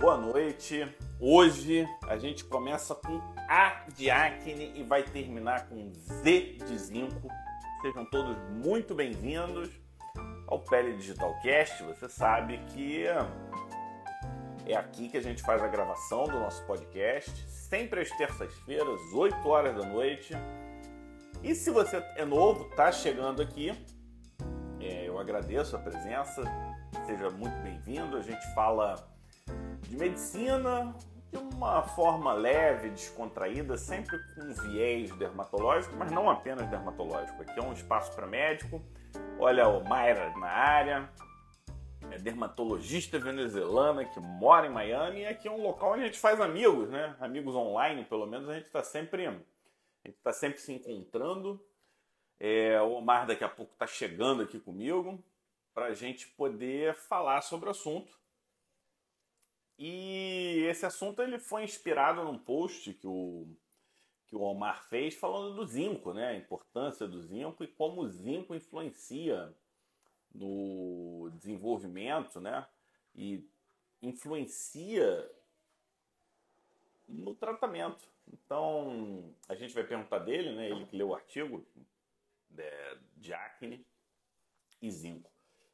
[0.00, 0.88] boa noite.
[1.20, 7.28] Hoje a gente começa com A de acne e vai terminar com Z de zinco.
[7.82, 9.68] Sejam todos muito bem-vindos
[10.46, 11.82] ao Pele Digital Cast.
[11.82, 13.04] Você sabe que
[14.64, 19.46] é aqui que a gente faz a gravação do nosso podcast, sempre às terças-feiras, 8
[19.46, 20.32] horas da noite.
[21.42, 23.70] E se você é novo, está chegando aqui,
[24.80, 26.42] é, eu agradeço a presença,
[27.04, 28.16] seja muito bem-vindo.
[28.16, 29.09] A gente fala
[29.90, 30.94] de medicina
[31.32, 37.42] de uma forma leve, descontraída, sempre com viés dermatológico, mas não apenas dermatológico.
[37.42, 38.80] Aqui é um espaço para médico.
[39.36, 41.10] Olha o Mayra na área,
[42.08, 46.20] é dermatologista venezuelana que mora em Miami e aqui é um local onde a gente
[46.20, 47.16] faz amigos, né?
[47.18, 49.28] Amigos online, pelo menos a gente está sempre,
[50.04, 51.60] está sempre se encontrando.
[52.38, 55.20] É, o Omar daqui a pouco está chegando aqui comigo
[55.74, 58.19] para a gente poder falar sobre o assunto.
[59.82, 63.48] E esse assunto ele foi inspirado num post que o,
[64.26, 66.28] que o Omar fez falando do zinco, né?
[66.28, 69.56] A importância do zinco e como o zinco influencia
[70.34, 72.66] no desenvolvimento, né?
[73.14, 73.42] E
[74.02, 75.26] influencia
[77.08, 78.06] no tratamento.
[78.30, 80.68] Então, a gente vai perguntar dele, né?
[80.68, 81.66] Ele que leu o artigo
[82.50, 82.70] de,
[83.16, 83.82] de acne
[84.82, 85.30] e zinco.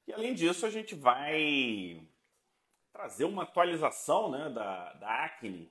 [0.07, 2.07] E além disso, a gente vai
[2.97, 5.70] trazer uma atualização né, da, da acne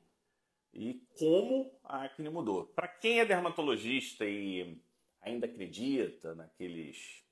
[0.71, 2.65] e como a acne mudou.
[2.67, 4.79] Para quem é dermatologista e
[5.21, 7.23] ainda acredita naqueles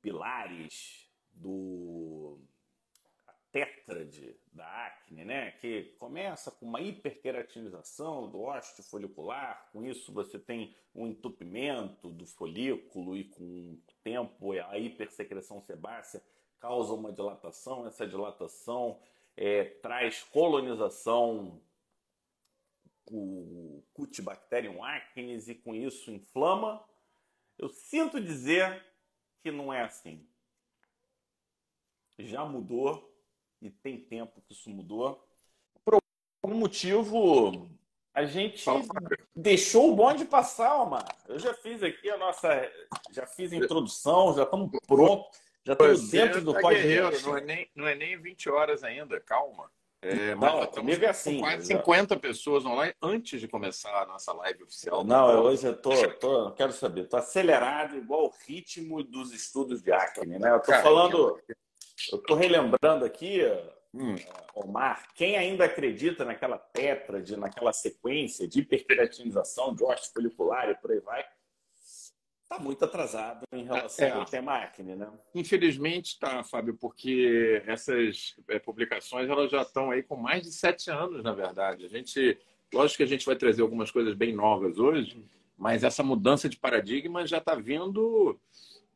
[0.00, 2.40] pilares do
[3.50, 5.50] tétrade da acne, né?
[5.52, 12.26] Que começa com uma hiperqueratinização do ósseo folicular, com isso você tem um entupimento do
[12.26, 16.22] folículo e com o tempo a hipersecreção sebácea
[16.62, 19.00] causa uma dilatação, essa dilatação
[19.36, 21.60] é, traz colonização
[23.10, 26.82] o Cutibacterium acnes e com isso inflama.
[27.58, 28.80] Eu sinto dizer
[29.42, 30.24] que não é assim.
[32.16, 33.12] Já mudou
[33.60, 35.26] e tem tempo que isso mudou.
[35.84, 35.98] Por
[36.44, 37.68] algum motivo,
[38.14, 38.64] a gente
[39.34, 41.04] deixou o bonde passar, Omar.
[41.26, 42.48] Eu já fiz aqui a nossa.
[43.10, 47.24] Já fiz a introdução, já estamos prontos, já estamos dentro do tá podcast.
[47.24, 49.70] Não é, nem, não é nem 20 horas ainda, calma.
[50.04, 51.38] É, não, comigo é assim.
[51.38, 55.04] quase 50 pessoas online antes de começar a nossa live oficial.
[55.04, 59.80] Não, eu hoje eu tô, tô, quero saber, tô acelerado igual o ritmo dos estudos
[59.80, 60.50] de acne, né?
[60.50, 61.40] Eu tô Cara, falando,
[62.10, 63.42] eu tô relembrando aqui,
[63.94, 64.16] hum,
[64.56, 70.90] Omar, quem ainda acredita naquela tétrade, naquela sequência de hiperqueratinização, de ósseo folicular e por
[70.90, 71.24] aí vai,
[72.52, 75.08] está muito atrasado em relação é, ao tema acne, né?
[75.34, 80.90] Infelizmente está, Fábio, porque essas é, publicações elas já estão aí com mais de sete
[80.90, 81.84] anos, na verdade.
[81.84, 82.38] A gente,
[82.72, 85.24] lógico que a gente vai trazer algumas coisas bem novas hoje,
[85.56, 88.38] mas essa mudança de paradigma já está vindo.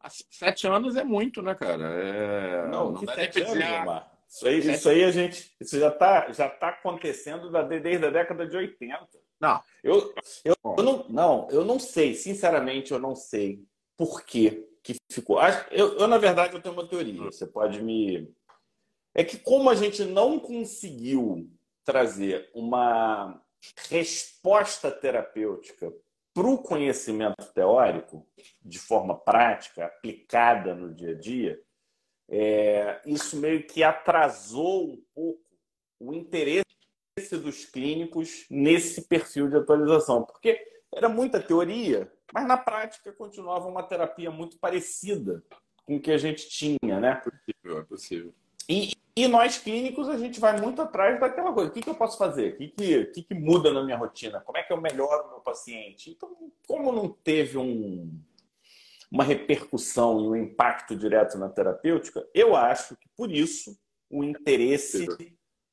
[0.01, 1.85] Há sete anos é muito, né, cara?
[1.85, 2.69] É...
[2.69, 4.17] Não, não dá sete anos, dizer...
[4.29, 8.47] Isso aí, isso aí a gente, isso já está já tá acontecendo desde a década
[8.47, 9.26] de 80.
[9.41, 9.63] Não.
[9.83, 10.15] Eu,
[10.45, 13.63] eu, eu, não, não, eu não sei, sinceramente, eu não sei
[13.97, 15.39] por que que ficou.
[15.71, 17.25] Eu, eu, na verdade, eu tenho uma teoria.
[17.25, 18.33] Você pode me.
[19.13, 21.51] É que, como a gente não conseguiu
[21.85, 23.43] trazer uma
[23.89, 25.93] resposta terapêutica
[26.33, 28.27] para o conhecimento teórico,
[28.63, 31.61] de forma prática, aplicada no dia a dia,
[32.29, 35.43] é, isso meio que atrasou um pouco
[35.99, 36.66] o interesse
[37.17, 40.61] dos clínicos nesse perfil de atualização, porque
[40.95, 45.43] era muita teoria, mas na prática continuava uma terapia muito parecida
[45.87, 47.13] com o que a gente tinha, né?
[47.13, 48.35] É possível, é possível.
[48.69, 51.71] E, e nós clínicos, a gente vai muito atrás daquela coisa.
[51.71, 52.53] O que, que eu posso fazer?
[52.53, 54.41] O que, que, que, que muda na minha rotina?
[54.41, 56.11] Como é que eu melhoro o meu paciente?
[56.11, 58.13] Então, como não teve um,
[59.11, 63.75] uma repercussão e um impacto direto na terapêutica, eu acho que por isso
[64.11, 65.07] o interesse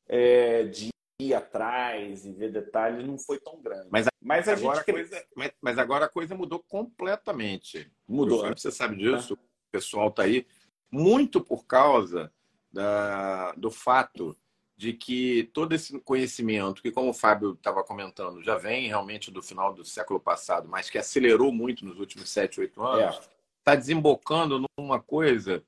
[0.07, 0.92] é, de
[1.27, 3.87] ir atrás e ver detalhes não foi tão grande.
[3.91, 7.91] Mas, mas, agora, a coisa, mas, mas, agora a coisa mudou completamente.
[8.07, 8.47] Mudou.
[8.55, 9.37] Você sabe disso, o
[9.71, 10.45] pessoal está aí,
[10.91, 12.31] muito por causa
[12.71, 14.37] da, do fato
[14.75, 19.41] de que todo esse conhecimento, que como o Fábio estava comentando, já vem realmente do
[19.41, 23.17] final do século passado, mas que acelerou muito nos últimos sete, oito anos,
[23.59, 23.77] está é.
[23.77, 25.63] desembocando numa coisa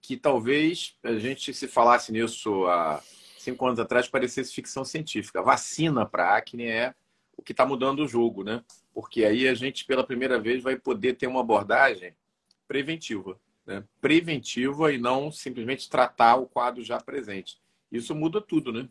[0.00, 3.02] que talvez a gente se falasse nisso há
[3.46, 5.42] cinco anos atrás parecesse ficção científica.
[5.42, 6.94] Vacina para acne é
[7.36, 8.64] o que está mudando o jogo, né?
[8.92, 12.14] Porque aí a gente, pela primeira vez, vai poder ter uma abordagem
[12.66, 13.38] preventiva.
[13.64, 13.84] Né?
[14.00, 17.60] Preventiva e não simplesmente tratar o quadro já presente.
[17.90, 18.88] Isso muda tudo, né?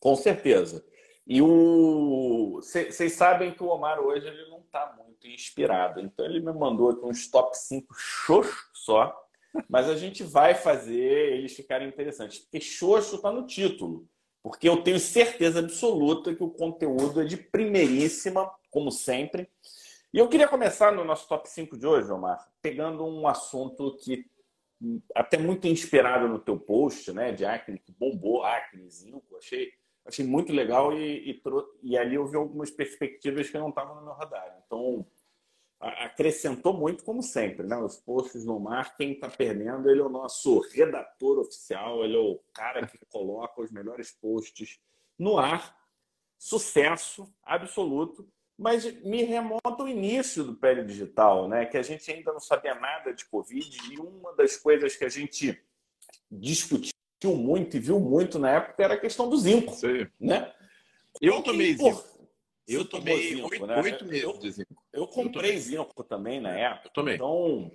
[0.00, 0.84] Com certeza.
[1.26, 6.00] E o vocês sabem que o Omar hoje ele não está muito inspirado.
[6.00, 9.25] Então ele me mandou aqui uns top 5 xoxo só.
[9.68, 12.38] Mas a gente vai fazer eles ficarem interessantes.
[12.38, 14.08] Porque xoxo está no título.
[14.42, 19.48] Porque eu tenho certeza absoluta que o conteúdo é de primeiríssima, como sempre.
[20.14, 24.24] E eu queria começar no nosso top 5 de hoje, Omar, pegando um assunto que
[25.14, 29.72] até muito inspirado no teu post, né, de acne, que bombou, acne, zinco, achei,
[30.04, 31.42] achei muito legal e, e,
[31.82, 34.62] e ali eu vi algumas perspectivas que não estavam no meu radar.
[34.66, 35.06] Então,
[35.80, 37.76] acrescentou muito, como sempre, né?
[37.76, 42.18] Os posts no mar, quem está perdendo, ele é o nosso redator oficial, ele é
[42.18, 44.80] o cara que coloca os melhores posts
[45.18, 45.76] no ar.
[46.38, 48.28] Sucesso absoluto
[48.58, 51.66] mas me remonta ao início do Pele Digital, né?
[51.66, 55.08] que a gente ainda não sabia nada de Covid, e uma das coisas que a
[55.08, 55.60] gente
[56.30, 56.92] discutiu
[57.24, 59.74] muito e viu muito na época era a questão do zinco.
[59.74, 60.06] Sim.
[60.18, 60.50] Né?
[61.20, 62.02] Eu tomei zinco.
[62.66, 63.80] Eu tomei zinco, oito, né?
[63.80, 64.82] oito meses de zinco.
[64.92, 66.88] Eu comprei eu zinco também na época.
[66.88, 67.14] Eu também.
[67.14, 67.70] Então,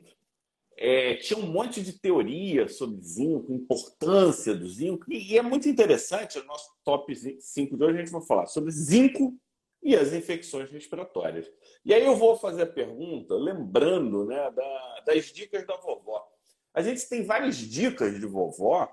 [0.78, 5.70] é, tinha um monte de teoria sobre zinco, importância do zinco, e, e é muito
[5.70, 9.38] interessante, o nosso top 5 de hoje a gente vai falar sobre zinco
[9.82, 11.50] e as infecções respiratórias.
[11.84, 16.28] E aí eu vou fazer a pergunta, lembrando né, da, das dicas da vovó.
[16.74, 18.90] A gente tem várias dicas de vovó,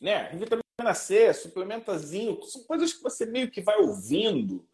[0.00, 0.30] né?
[0.34, 4.66] Vitamina C, suplementazinho, são coisas que você meio que vai ouvindo.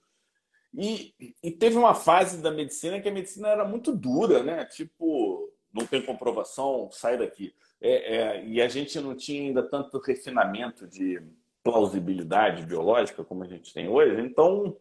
[0.75, 4.65] E, e teve uma fase da medicina que a medicina era muito dura, né?
[4.65, 7.55] Tipo, não tem comprovação, sai daqui.
[7.81, 11.23] É, é, e a gente não tinha ainda tanto refinamento de
[11.63, 14.21] plausibilidade biológica como a gente tem hoje.
[14.21, 14.77] Então,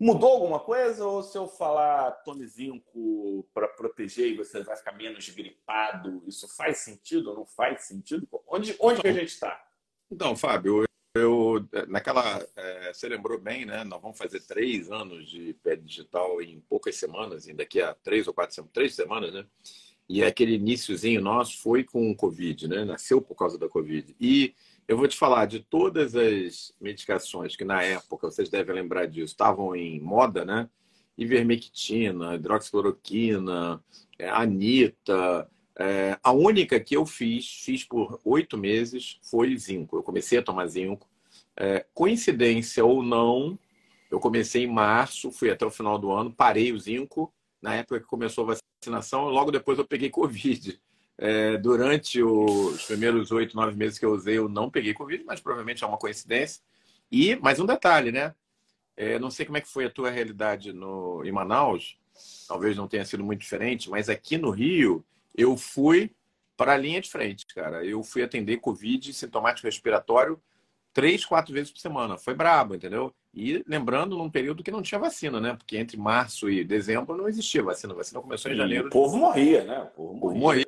[0.00, 1.04] Mudou alguma coisa?
[1.04, 6.46] Ou se eu falar tome zinco para proteger e você vai ficar menos gripado, isso
[6.56, 8.28] faz sentido ou não faz sentido?
[8.46, 9.60] Onde, onde que a gente está?
[10.08, 10.87] Então, Fábio,
[11.18, 12.44] eu, naquela.
[12.56, 13.84] É, você lembrou bem, né?
[13.84, 18.26] Nós vamos fazer três anos de pé digital em poucas semanas, em daqui a três
[18.26, 19.44] ou quatro semanas, três semanas, né?
[20.08, 22.84] E aquele iníciozinho nosso foi com o Covid, né?
[22.84, 24.16] Nasceu por causa da Covid.
[24.18, 24.54] E
[24.86, 29.26] eu vou te falar de todas as medicações que na época, vocês devem lembrar disso,
[29.26, 30.68] estavam em moda, né?
[31.16, 33.84] Ivermectina, hidroxicloroquina,
[34.18, 35.50] é, anita.
[35.78, 39.96] É, a única que eu fiz, fiz por oito meses, foi zinco.
[39.96, 41.07] Eu comecei a tomar zinco.
[41.60, 43.58] É, coincidência ou não,
[44.10, 47.34] eu comecei em março, fui até o final do ano, parei o zinco.
[47.60, 50.80] Na época que começou a vacinação, logo depois eu peguei Covid.
[51.18, 55.40] É, durante os primeiros oito, nove meses que eu usei, eu não peguei Covid, mas
[55.40, 56.62] provavelmente é uma coincidência.
[57.10, 58.34] E mais um detalhe, né?
[58.96, 61.98] É, não sei como é que foi a tua realidade no, em Manaus,
[62.46, 65.04] talvez não tenha sido muito diferente, mas aqui no Rio,
[65.36, 66.12] eu fui
[66.56, 67.84] para a linha de frente, cara.
[67.84, 70.40] Eu fui atender Covid sintomático respiratório
[70.98, 72.18] três, quatro vezes por semana.
[72.18, 73.14] Foi brabo, entendeu?
[73.32, 75.54] E lembrando, num período que não tinha vacina, né?
[75.54, 77.92] Porque entre março e dezembro não existia vacina.
[77.92, 78.88] A vacina começou em janeiro.
[78.88, 79.78] O povo morria, né?
[79.78, 80.18] O povo morria.
[80.18, 80.66] O povo morria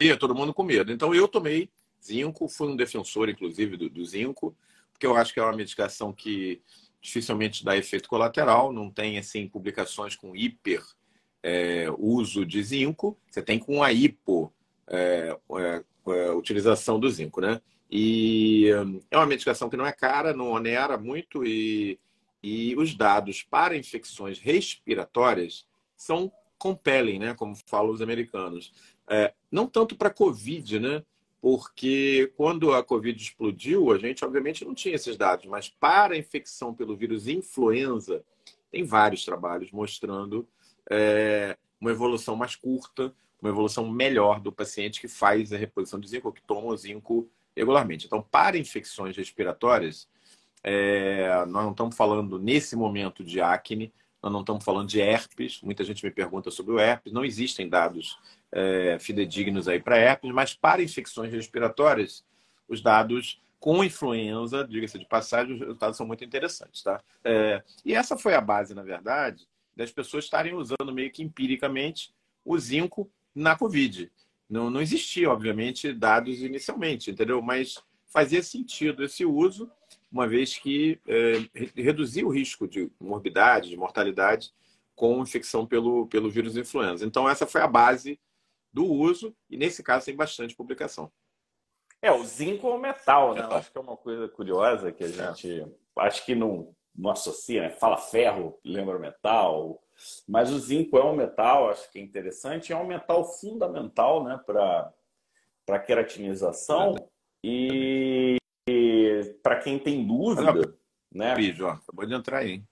[0.00, 0.92] ia todo mundo com medo.
[0.92, 1.68] Então eu tomei
[2.00, 4.56] zinco, fui um defensor, inclusive, do, do zinco,
[4.92, 6.62] porque eu acho que é uma medicação que
[7.00, 10.80] dificilmente dá efeito colateral, não tem assim publicações com hiper
[11.42, 14.52] é, uso de zinco, você tem com a hipo
[14.86, 17.60] é, é, é utilização do zinco, né?
[17.94, 18.70] E
[19.10, 22.00] é uma medicação que não é cara, não onera muito e,
[22.42, 27.34] e os dados para infecções respiratórias são compelem, né?
[27.34, 28.72] Como falam os americanos.
[29.10, 31.04] É, não tanto para Covid, né?
[31.38, 36.18] Porque quando a Covid explodiu, a gente obviamente não tinha esses dados, mas para a
[36.18, 38.24] infecção pelo vírus influenza,
[38.70, 40.48] tem vários trabalhos mostrando
[40.90, 46.08] é, uma evolução mais curta, uma evolução melhor do paciente que faz a reposição de
[46.08, 48.06] zinco, que toma o zinco regularmente.
[48.06, 50.08] Então, para infecções respiratórias,
[50.62, 53.92] é, nós não estamos falando nesse momento de acne,
[54.22, 55.60] nós não estamos falando de herpes.
[55.62, 57.12] Muita gente me pergunta sobre o herpes.
[57.12, 58.18] Não existem dados
[58.52, 62.24] é, fidedignos aí para herpes, mas para infecções respiratórias,
[62.68, 67.00] os dados com influenza, diga-se de passagem, os resultados são muito interessantes, tá?
[67.24, 72.12] É, e essa foi a base, na verdade, das pessoas estarem usando meio que empiricamente
[72.44, 74.10] o zinco na Covid.
[74.52, 77.40] Não, não existia, obviamente, dados inicialmente, entendeu?
[77.40, 79.70] Mas fazia sentido esse uso
[80.10, 81.32] uma vez que é,
[81.74, 84.52] reduzia o risco de morbidade, de mortalidade
[84.94, 87.06] com infecção pelo, pelo vírus influenza.
[87.06, 88.20] Então, essa foi a base
[88.70, 91.10] do uso, e nesse caso tem bastante publicação.
[92.02, 93.40] É, o zinco é um metal, né?
[93.40, 95.12] Eu acho que é uma coisa curiosa que a é.
[95.12, 95.66] gente é.
[95.96, 97.70] acho que não, não associa, né?
[97.70, 99.81] Fala ferro, lembra metal,
[100.28, 104.40] mas o zinco é um metal, acho que é interessante, é um metal fundamental né,
[104.46, 106.94] para queratinização.
[106.98, 107.12] É.
[107.44, 108.36] E
[109.42, 110.74] para quem tem dúvida.
[111.12, 111.34] Né?
[111.34, 112.64] Vídeo, ó, acabou de entrar aí.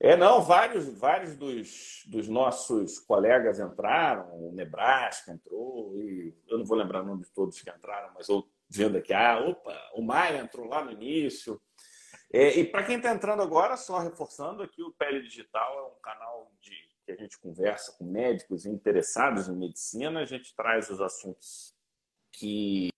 [0.00, 6.64] É, não, vários, vários dos, dos nossos colegas entraram, o Nebraska entrou, e eu não
[6.64, 10.02] vou lembrar o nome de todos que entraram, mas eu vendo aqui, ah, opa, o
[10.02, 11.60] Maia entrou lá no início.
[12.36, 16.00] É, e para quem está entrando agora, só reforçando aqui, o Pele Digital é um
[16.02, 16.72] canal de,
[17.06, 21.76] que a gente conversa com médicos interessados em medicina, a gente traz os assuntos
[22.32, 22.88] que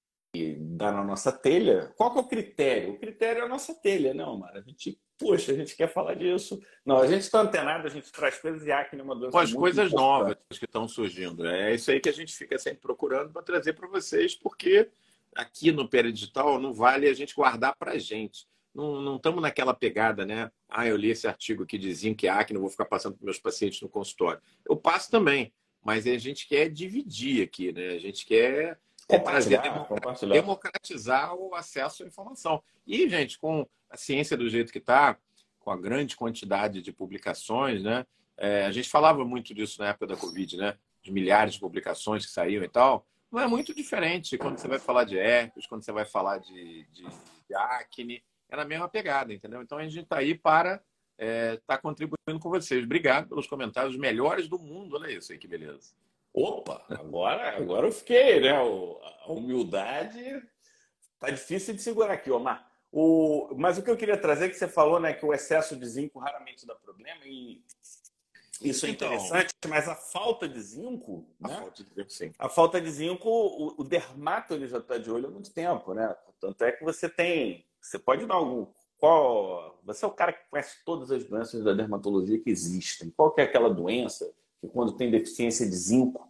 [0.59, 1.93] dá na nossa telha.
[1.99, 2.93] Qual que é o critério?
[2.95, 4.59] O critério é a nossa telha, não, Mara?
[4.59, 6.63] A gente Poxa, a gente quer falar disso.
[6.85, 9.33] Não, a gente está antenado, a gente traz coisas e acne é uma doença.
[9.33, 10.03] Com as coisas importante.
[10.03, 11.47] novas que estão surgindo.
[11.47, 14.91] É isso aí que a gente fica sempre procurando para trazer para vocês, porque
[15.35, 18.47] aqui no Digital não vale a gente guardar para a gente.
[18.77, 20.51] Não estamos naquela pegada, né?
[20.69, 23.39] Ah, eu li esse artigo que dizia que acne, não vou ficar passando para meus
[23.39, 24.41] pacientes no consultório.
[24.69, 25.51] Eu passo também,
[25.83, 27.89] mas a gente quer dividir aqui, né?
[27.89, 28.79] A gente quer
[29.09, 30.35] compartilhar, compartilhar.
[30.35, 32.63] democratizar o acesso à informação.
[32.87, 35.19] E, gente, com a ciência do jeito que está,
[35.59, 38.05] com a grande quantidade de publicações, né?
[38.37, 40.77] É, a gente falava muito disso na época da Covid, né?
[41.03, 43.07] De milhares de publicações que saíam e tal.
[43.33, 46.87] Não é muito diferente quando você vai falar de herpes, quando você vai falar de,
[46.93, 47.05] de,
[47.49, 48.23] de acne.
[48.49, 49.63] É na mesma pegada, entendeu?
[49.63, 50.85] Então a gente está aí para estar
[51.19, 52.85] é, tá contribuindo com vocês.
[52.85, 54.97] Obrigado pelos comentários melhores do mundo.
[54.97, 55.95] Olha isso aí, que beleza.
[56.33, 58.51] Opa, agora, agora eu fiquei, né?
[58.51, 60.43] A humildade
[61.19, 62.71] tá difícil de segurar aqui, Omar.
[62.93, 65.77] O, mas o que eu queria trazer é que você falou, né, que o excesso
[65.77, 67.63] de zinco raramente dá problema e
[68.61, 71.57] isso é então, interessante, mas a falta de zinco, a né?
[71.57, 72.35] Falta de zinco.
[72.39, 75.93] A falta de zinco, o, o dermato ele já está de olho há muito tempo,
[75.93, 76.15] né?
[76.41, 78.67] Tanto é que você tem, você pode dar algum
[78.99, 83.11] qual, você é o cara que conhece todas as doenças da dermatologia que existem.
[83.11, 86.27] Qual que é aquela doença que quando tem deficiência de zinco,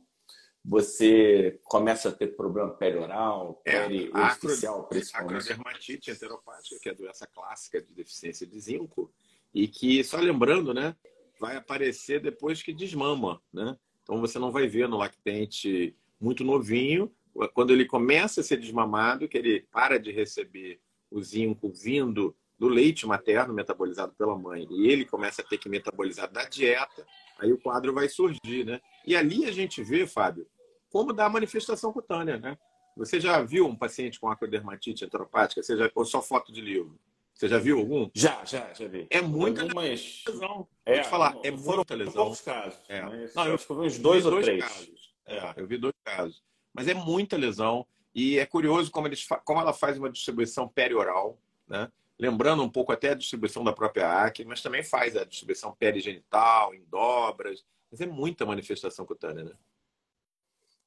[0.65, 5.53] você começa a ter problema perioral, periorficial, é, principalmente.
[5.53, 9.13] Acrodermatite enteropática, que é a doença clássica de deficiência de zinco,
[9.55, 10.97] e que, só lembrando, né,
[11.41, 13.77] vai aparecer depois que desmama, né?
[14.03, 17.15] Então você não vai ver no lactente muito novinho,
[17.55, 20.81] quando ele começa a ser desmamado, que ele para de receber
[21.19, 25.69] o zinco vindo do leite materno metabolizado pela mãe, e ele começa a ter que
[25.69, 27.07] metabolizar da dieta,
[27.39, 28.81] Aí o quadro vai surgir, né?
[29.07, 30.47] E ali a gente vê, Fábio,
[30.91, 32.59] como dá a manifestação cutânea, né?
[32.97, 35.63] Você já viu um paciente com acrodermatite enteropática?
[35.63, 36.99] Você já, ou só foto de livro?
[37.35, 38.09] Você já viu algum?
[38.15, 39.07] Já, já, já vi.
[39.11, 40.25] É muita Algumas...
[40.27, 40.67] lesão.
[40.87, 42.15] É, Vou te falar, é muita lesão.
[42.15, 42.81] poucos casos.
[42.89, 43.03] É.
[43.35, 44.65] Não, eu, eu vi uns dois ou dois três.
[44.65, 45.15] Casos.
[45.27, 46.43] É, eu vi dois casos.
[46.73, 47.87] Mas é muita lesão.
[48.17, 51.93] E é curioso como, eles, como ela faz uma distribuição perioral, né?
[52.19, 56.75] lembrando um pouco até a distribuição da própria acne, mas também faz a distribuição perigenital,
[56.75, 57.63] em dobras.
[57.91, 59.53] Mas é muita manifestação cutânea, né?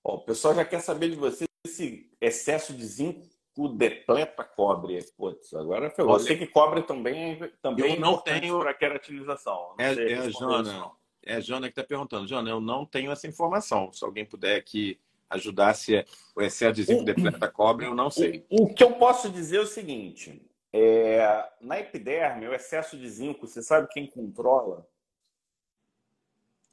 [0.04, 3.30] Ó, o pessoal já quer saber de você esse excesso de zinco
[3.76, 5.00] depleta cobre.
[5.16, 9.76] Putz, agora foi você que cobre também, também eu não tenho para queratinização.
[9.78, 10.92] É, é a Jana,
[11.24, 12.26] é a Jana que está perguntando.
[12.26, 13.94] Jana, eu não tenho essa informação.
[13.94, 16.06] Se alguém puder aqui ajudar se
[16.36, 18.46] o excesso de zinco depleta cobre, eu não sei.
[18.50, 20.42] O, o que eu posso dizer é o seguinte:
[20.74, 24.88] é, na epiderme, o excesso de zinco, você sabe quem controla?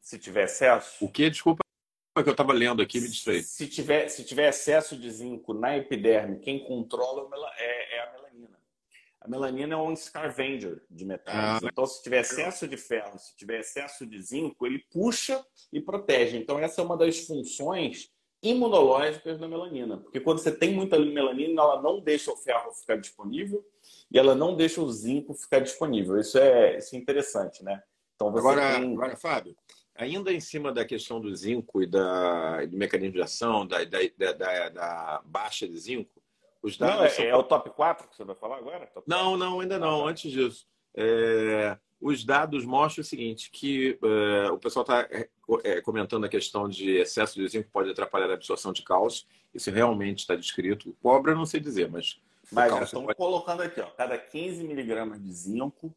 [0.00, 1.04] Se tiver excesso?
[1.04, 1.28] O que?
[1.28, 1.62] Desculpa,
[2.16, 3.42] é que eu estava lendo aqui, me distraí.
[3.42, 8.58] Se tiver, se tiver excesso de zinco na epiderme, quem controla é, é a melanina.
[9.20, 11.36] A melanina é um scavenger de metais.
[11.36, 15.80] Ah, então, se tiver excesso de ferro, se tiver excesso de zinco, ele puxa e
[15.80, 16.36] protege.
[16.38, 18.10] Então, essa é uma das funções
[18.50, 19.96] imunológicas da melanina.
[19.98, 23.64] Porque quando você tem muita melanina, ela não deixa o ferro ficar disponível
[24.10, 26.18] e ela não deixa o zinco ficar disponível.
[26.18, 27.82] Isso é, isso é interessante, né?
[28.14, 28.92] Então, agora, tem...
[28.92, 29.56] agora, Fábio,
[29.94, 33.98] ainda em cima da questão do zinco e da, do mecanismo de ação, da, da,
[34.32, 36.22] da, da baixa de zinco,
[36.62, 36.96] os dados.
[36.96, 37.24] Não, é, são...
[37.24, 38.86] é, o top 4 que você vai falar agora?
[38.86, 39.38] Top não, 4?
[39.38, 40.00] não, ainda não.
[40.00, 40.10] Ah, tá.
[40.10, 40.66] Antes disso.
[40.96, 45.28] É, os dados mostram o seguinte, que é, o pessoal está é,
[45.64, 49.26] é, comentando a questão de excesso de zinco pode atrapalhar a absorção de cálcio.
[49.54, 50.96] Isso realmente está descrito.
[51.02, 53.16] Cobra, não sei dizer, mas mas já estão pode...
[53.16, 55.94] colocando aqui, ó, cada 15 miligramas de zinco,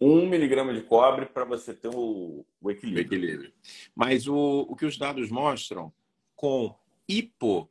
[0.00, 3.04] 1 miligrama de cobre para você ter o, o equilíbrio.
[3.04, 3.52] O equilíbrio.
[3.94, 5.92] Mas o, o que os dados mostram,
[6.34, 6.74] com
[7.08, 7.68] hipo,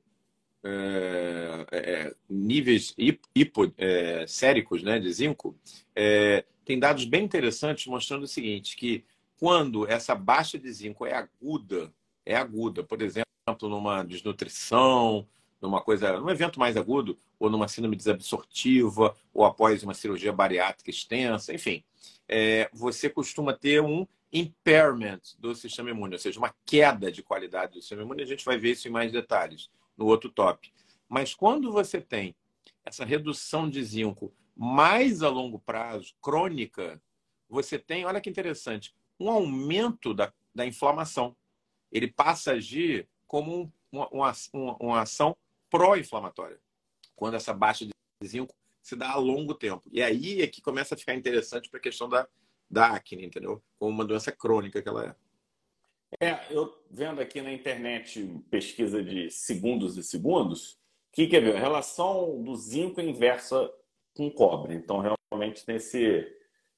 [0.67, 2.95] é, é, níveis
[3.35, 5.55] hipocéricos é, né, de zinco,
[5.95, 9.05] é, tem dados bem interessantes mostrando o seguinte, que
[9.37, 11.93] quando essa baixa de zinco é aguda,
[12.25, 13.25] é aguda, por exemplo,
[13.61, 15.27] numa desnutrição,
[15.61, 20.89] numa coisa, num evento mais agudo, ou numa síndrome desabsortiva, ou após uma cirurgia bariátrica
[20.89, 21.83] extensa, enfim,
[22.27, 27.73] é, você costuma ter um impairment do sistema imune, ou seja, uma queda de qualidade
[27.73, 28.23] do sistema imune.
[28.23, 30.73] A gente vai ver isso em mais detalhes no outro top.
[31.07, 32.35] Mas quando você tem
[32.83, 37.01] essa redução de zinco mais a longo prazo, crônica,
[37.49, 41.35] você tem, olha que interessante, um aumento da, da inflamação.
[41.91, 45.35] Ele passa a agir como uma, uma, uma ação
[45.69, 46.59] pró-inflamatória,
[47.15, 47.91] quando essa baixa de
[48.25, 49.83] zinco se dá a longo tempo.
[49.91, 52.27] E aí é que começa a ficar interessante para a questão da,
[52.69, 53.61] da acne, entendeu?
[53.79, 55.15] Como uma doença crônica que ela é.
[56.19, 60.77] É, eu vendo aqui na internet pesquisa de segundos e segundos, o
[61.13, 61.55] que quer ver?
[61.55, 63.71] A relação do zinco inversa
[64.15, 64.75] com cobre.
[64.75, 66.25] Então, realmente tem esse,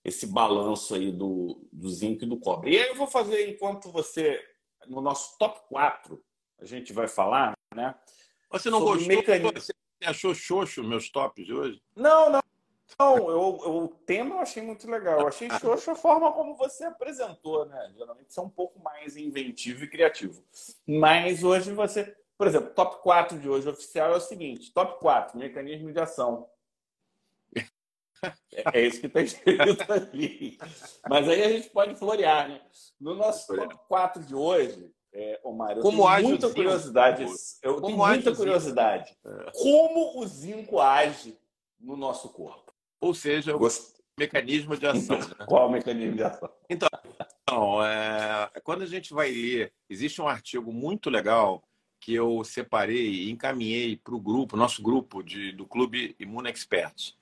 [0.03, 2.72] esse balanço aí do, do zinco e do cobre.
[2.72, 4.44] E aí eu vou fazer, enquanto você,
[4.88, 6.24] no nosso top 4,
[6.60, 7.96] a gente vai falar, né?
[8.51, 9.08] Você não gostou?
[9.08, 9.51] Mecanismo...
[9.53, 11.82] Você achou xoxo meus tops de hoje?
[11.96, 12.39] Não, não.
[13.00, 15.22] Não, eu, eu, o tema eu achei muito legal.
[15.22, 17.91] Eu achei xoxo a forma como você apresentou, né?
[17.96, 20.44] Geralmente você é um pouco mais inventivo e criativo.
[20.88, 25.38] Mas hoje você, por exemplo, top 4 de hoje oficial é o seguinte: top 4,
[25.38, 26.50] mecanismo de ação.
[28.51, 30.58] É, é isso que está escrito ali.
[31.08, 32.62] Mas aí a gente pode florear, né?
[33.00, 37.25] No nosso top 4 de hoje, é, Omar, eu como tenho muita curiosidade.
[37.62, 39.17] Eu como tenho muita curiosidade.
[39.25, 39.51] É.
[39.53, 41.38] Como o zinco age
[41.79, 42.66] no nosso corpo?
[43.00, 43.94] Ou seja, o Gost...
[44.18, 45.20] mecanismo de ação.
[45.20, 45.46] Né?
[45.48, 46.50] Qual o mecanismo de ação?
[46.70, 46.89] Então,
[47.44, 48.50] então é...
[48.63, 51.63] quando a gente vai ler, existe um artigo muito legal
[52.00, 57.16] que eu separei e encaminhei para o grupo, nosso grupo de, do Clube Imune Expert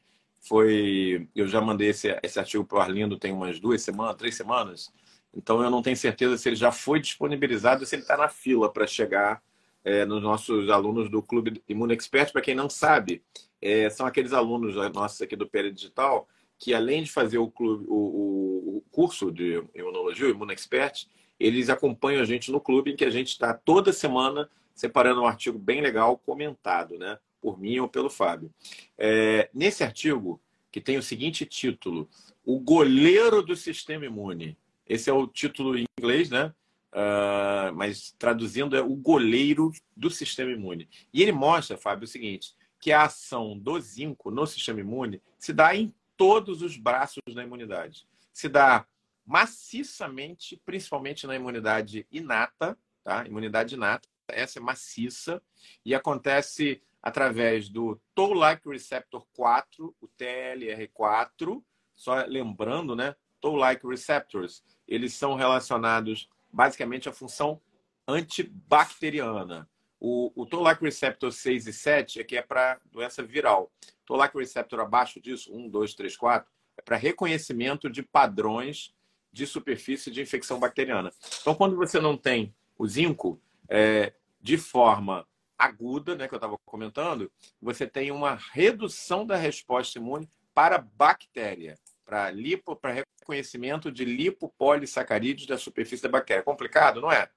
[0.48, 1.28] foi.
[1.36, 4.94] Eu já mandei esse, esse artigo para o Arlindo tem umas duas semanas, três semanas.
[5.34, 8.30] Então eu não tenho certeza se ele já foi disponibilizado ou se ele está na
[8.30, 9.42] fila para chegar
[9.86, 12.34] é, nos nossos alunos do Clube Imuno Expert.
[12.34, 13.24] Para quem não sabe,
[13.62, 16.28] é, são aqueles alunos nossos aqui do PL Digital
[16.58, 21.06] que, além de fazer o, clube, o, o curso de imunologia, o Imuno Expert,
[21.40, 25.28] eles acompanham a gente no clube em que a gente está toda semana separando um
[25.28, 27.18] artigo bem legal comentado, né?
[27.46, 28.52] por mim ou pelo Fábio.
[28.98, 32.10] É, nesse artigo, que tem o seguinte título:
[32.44, 34.58] O goleiro do sistema imune.
[34.88, 36.52] Esse é o título em inglês, né?
[36.96, 40.88] Uh, mas traduzindo é o goleiro do sistema imune.
[41.14, 45.52] E ele mostra, Fábio, o seguinte: que a ação do zinco no sistema imune se
[45.52, 48.08] dá em todos os braços da imunidade.
[48.32, 48.86] Se dá
[49.26, 53.26] maciçamente, principalmente na imunidade inata, tá?
[53.26, 55.42] Imunidade inata, essa é maciça
[55.84, 61.62] e acontece através do Toll-like receptor 4, o TLR4.
[61.94, 63.16] Só lembrando, né?
[63.42, 67.62] Toll-like receptors, eles são relacionados basicamente à função
[68.08, 69.70] antibacteriana.
[70.00, 73.72] O, o Toll-like receptor 6 e 7 é que é para doença viral.
[74.06, 78.94] Toll-like receptor abaixo disso, 1, 2, 3, 4, é para reconhecimento de padrões
[79.34, 81.12] de superfície de infecção bacteriana.
[81.42, 86.58] Então, quando você não tem o zinco é, de forma aguda, né, que eu estava
[86.66, 87.30] comentando,
[87.62, 95.48] você tem uma redução da resposta imune para bactéria, para lipo, para reconhecimento de lipopolissacarídeos
[95.48, 96.44] da superfície da bactéria.
[96.44, 97.30] Complicado, não é?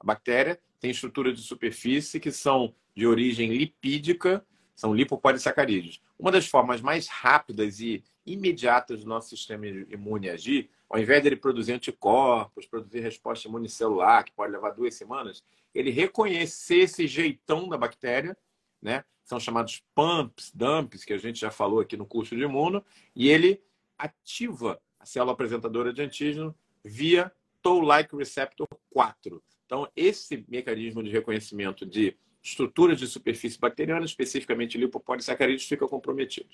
[0.00, 6.00] A bactéria tem estrutura de superfície que são de origem lipídica, são lipopolissacarídeos.
[6.18, 11.36] Uma das formas mais rápidas e imediatas do nosso sistema imune agir, ao invés dele
[11.36, 17.76] produzir anticorpos, produzir resposta imunicelular, que pode levar duas semanas, ele reconhecer esse jeitão da
[17.76, 18.36] bactéria,
[18.80, 19.04] né?
[19.24, 22.84] São chamados pumps, dumps, que a gente já falou aqui no curso de imuno,
[23.16, 23.62] e ele
[23.98, 26.54] ativa a célula apresentadora de antígeno
[26.84, 29.42] via Toll-like receptor 4.
[29.64, 36.50] Então, esse mecanismo de reconhecimento de estruturas de superfície bacteriana, especificamente lipopolissacarídeos, fica comprometido.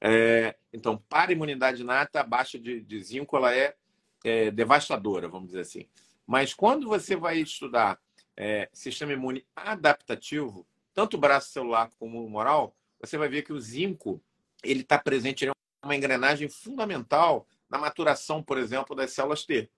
[0.00, 3.76] É, então, para a imunidade inata, a baixa de, de zinco ela é,
[4.24, 5.86] é, devastadora, vamos dizer assim.
[6.26, 8.00] Mas quando você vai estudar
[8.36, 13.52] é, sistema imune adaptativo, tanto o braço celular como o moral, você vai ver que
[13.52, 14.20] o zinco
[14.64, 15.50] ele está presente em
[15.88, 19.68] uma engrenagem fundamental na maturação, por exemplo, das células T.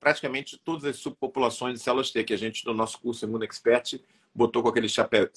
[0.00, 4.00] Praticamente todas as subpopulações de células T que a gente, no nosso curso Imuno Expert,
[4.34, 5.30] botou com aqueles chape...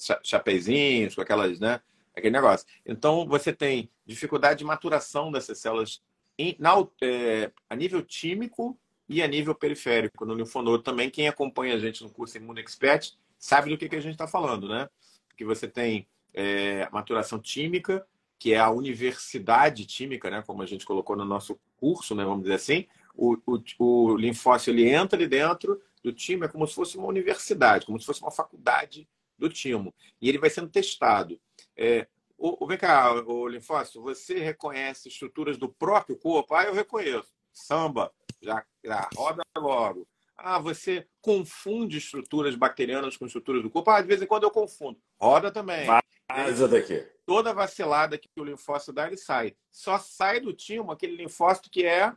[1.14, 1.80] com aquelas, né?
[2.14, 2.66] Aquele negócio.
[2.86, 6.02] Então, você tem dificuldade de maturação dessas células
[6.38, 11.10] em, na, é, a nível químico e a nível periférico, no linfonodo também.
[11.10, 14.28] Quem acompanha a gente no curso Imuno Expert sabe do que, que a gente está
[14.28, 14.88] falando, né?
[15.28, 18.06] Porque você tem é, maturação tímica,
[18.42, 20.42] que é a universidade tímica, né?
[20.44, 22.24] Como a gente colocou no nosso curso, né?
[22.24, 22.88] Vamos dizer assim.
[23.14, 27.06] O, o, o linfócito ele entra ali dentro do timo, é como se fosse uma
[27.06, 29.94] universidade, como se fosse uma faculdade do timo.
[30.20, 31.40] E ele vai sendo testado.
[31.76, 36.52] É, o, vem cá, o linfócito, você reconhece estruturas do próprio corpo?
[36.52, 37.32] Ah, eu reconheço.
[37.52, 40.04] Samba, já, já roda logo.
[40.36, 43.88] Ah, você confunde estruturas bacterianas com estruturas do corpo?
[43.88, 44.98] Ah, de vez em quando eu confundo.
[45.20, 45.86] Roda também.
[46.28, 47.06] Vaza daqui.
[47.26, 49.54] Toda vacilada que o linfócito dá, ele sai.
[49.70, 52.12] Só sai do timo aquele linfócito que é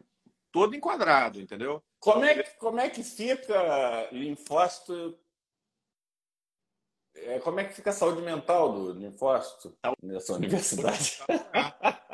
[0.52, 1.84] todo enquadrado, entendeu?
[2.00, 5.18] Como é que, como é que fica linfócito?
[7.16, 11.20] É, como é que fica a saúde mental do linfócito nessa universidade?
[11.28, 11.40] Ele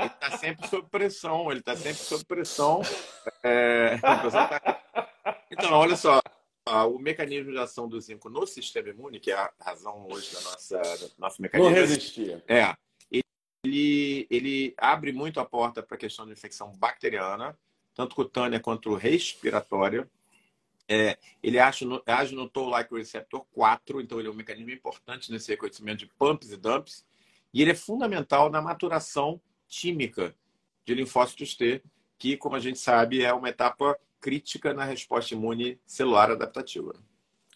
[0.07, 2.81] está sempre sob pressão, ele está sempre sob pressão.
[3.43, 3.95] É...
[5.53, 6.21] Então, olha só,
[6.85, 10.41] o mecanismo de ação do zinco no sistema imune, que é a razão hoje da
[10.41, 10.81] nossa
[11.17, 11.69] nosso mecanismo.
[11.69, 12.43] Não resistir.
[12.47, 12.75] É.
[13.63, 17.57] Ele, ele abre muito a porta para a questão de infecção bacteriana,
[17.93, 20.09] tanto cutânea quanto respiratória.
[20.89, 25.31] É, ele age no, age no Toll-like receptor 4, então ele é um mecanismo importante
[25.31, 27.05] nesse reconhecimento de pumps e dumps.
[27.53, 30.35] E ele é fundamental na maturação tímica
[30.83, 31.83] de linfócitos T,
[32.17, 36.93] que, como a gente sabe, é uma etapa crítica na resposta imune celular adaptativa.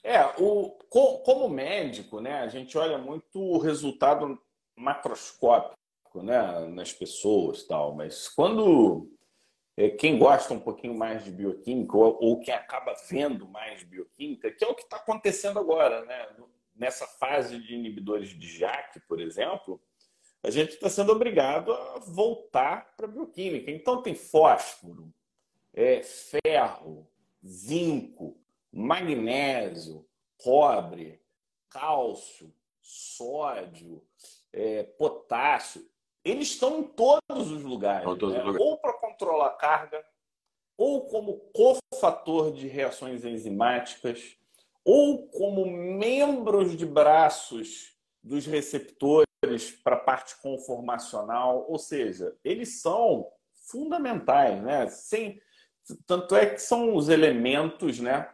[0.03, 4.39] É, o, como médico, né, a gente olha muito o resultado
[4.75, 9.09] macroscópico né, nas pessoas tal, mas quando
[9.77, 14.51] é, quem gosta um pouquinho mais de bioquímica ou, ou quem acaba vendo mais bioquímica,
[14.51, 16.27] que é o que está acontecendo agora, né?
[16.75, 19.81] nessa fase de inibidores de JAK, por exemplo,
[20.43, 23.71] a gente está sendo obrigado a voltar para a bioquímica.
[23.71, 25.11] Então tem fósforo,
[25.75, 27.05] é, ferro,
[27.45, 28.39] zinco,
[28.71, 30.07] magnésio,
[30.41, 31.21] cobre,
[31.69, 34.01] cálcio, sódio,
[34.53, 35.85] é, potássio.
[36.23, 38.05] Eles estão em todos os lugares.
[38.05, 38.41] Todos né?
[38.41, 38.61] lugares.
[38.65, 40.03] Ou para controlar a carga,
[40.77, 44.37] ou como cofator de reações enzimáticas,
[44.83, 49.25] ou como membros de braços dos receptores
[49.83, 51.65] para a parte conformacional.
[51.67, 54.87] Ou seja, eles são fundamentais, né?
[54.87, 55.41] Sem,
[56.05, 58.29] tanto é que são os elementos, né?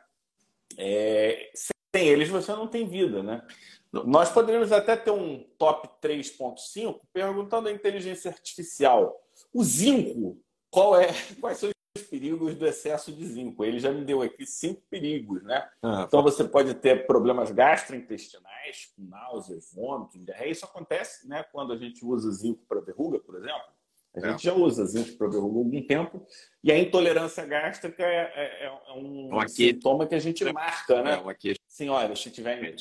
[0.78, 3.46] É, sem eles você não tem vida, né?
[3.92, 9.22] Nós poderíamos até ter um top 3.5 perguntando à inteligência artificial.
[9.54, 11.08] O zinco, qual é,
[11.42, 13.66] quais são os perigos do excesso de zinco?
[13.66, 15.70] Ele já me deu aqui cinco perigos, né?
[15.84, 20.52] Ah, então você pode ter problemas gastrointestinais, náuseas, vômitos, diarreia.
[20.52, 23.74] Isso acontece né, quando a gente usa zinco para verruga, por exemplo.
[24.16, 24.32] A é.
[24.32, 24.86] gente já usa
[25.18, 26.26] para verruga há algum tempo.
[26.64, 31.22] E a intolerância gástrica é, é, é um aqui, sintoma que a gente marca, né?
[31.46, 32.76] É, Senhora, se tiver.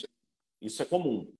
[0.60, 1.32] Isso é comum.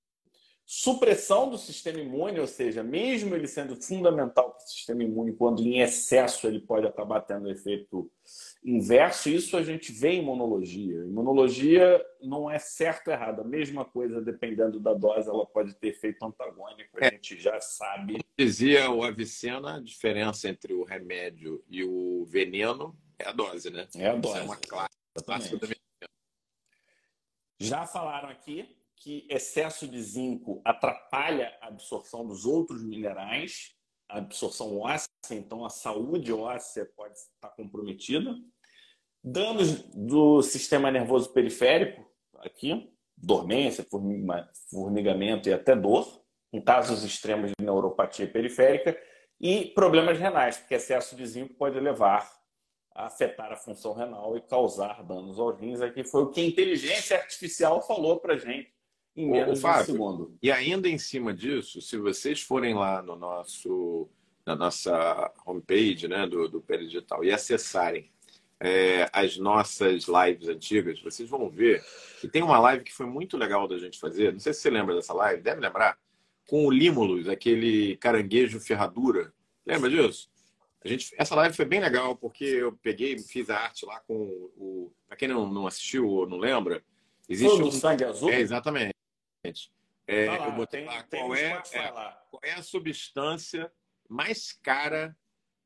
[0.65, 5.61] Supressão do sistema imune, ou seja, mesmo ele sendo fundamental para o sistema imune, quando
[5.61, 8.09] em excesso ele pode acabar tendo efeito
[8.63, 10.99] inverso, isso a gente vê em imunologia.
[11.05, 13.41] Imunologia não é certo ou errado.
[13.41, 17.11] A mesma coisa, dependendo da dose, ela pode ter efeito antagônico, a é.
[17.13, 18.15] gente já sabe.
[18.15, 23.71] Como dizia o Avicena, a diferença entre o remédio e o veneno é a dose,
[23.71, 23.89] né?
[23.97, 24.35] É a dose.
[24.35, 25.81] Isso é uma clássica da medicina.
[27.59, 33.75] Já falaram aqui que excesso de zinco atrapalha a absorção dos outros minerais,
[34.19, 38.35] absorção óssea, então a saúde óssea pode estar comprometida.
[39.23, 43.87] Danos do sistema nervoso periférico, aqui, dormência,
[44.71, 48.99] formigamento e até dor, em casos extremos de neuropatia periférica,
[49.41, 52.31] e problemas renais, porque excesso de zinco pode levar
[52.95, 55.81] a afetar a função renal e causar danos aos rins.
[55.81, 58.75] Aqui foi o que a inteligência artificial falou para gente
[59.17, 60.39] em menos Ô, Fábio, de um segundo.
[60.43, 64.09] E ainda em cima disso, se vocês forem lá no nosso,
[64.47, 68.11] na nossa homepage né, do, do Peridigital e acessarem
[68.61, 71.83] é, as nossas lives antigas, vocês vão ver
[72.21, 74.33] que tem uma live que foi muito legal da gente fazer.
[74.33, 75.99] Não sei se você lembra dessa live, deve lembrar,
[76.47, 79.33] com o Límulos, aquele caranguejo ferradura.
[79.65, 80.29] Lembra disso?
[80.85, 84.15] A gente, essa live foi bem legal porque eu peguei, fiz a arte lá com
[84.57, 84.93] o.
[85.07, 86.83] Para quem não, não assistiu ou não lembra,
[87.29, 87.71] existe um.
[87.71, 88.31] sangue azul?
[88.31, 88.95] É, exatamente.
[90.07, 91.89] É, lá, eu botei tem, lá, tem qual, é, é,
[92.31, 93.73] qual é a substância
[94.09, 95.17] mais cara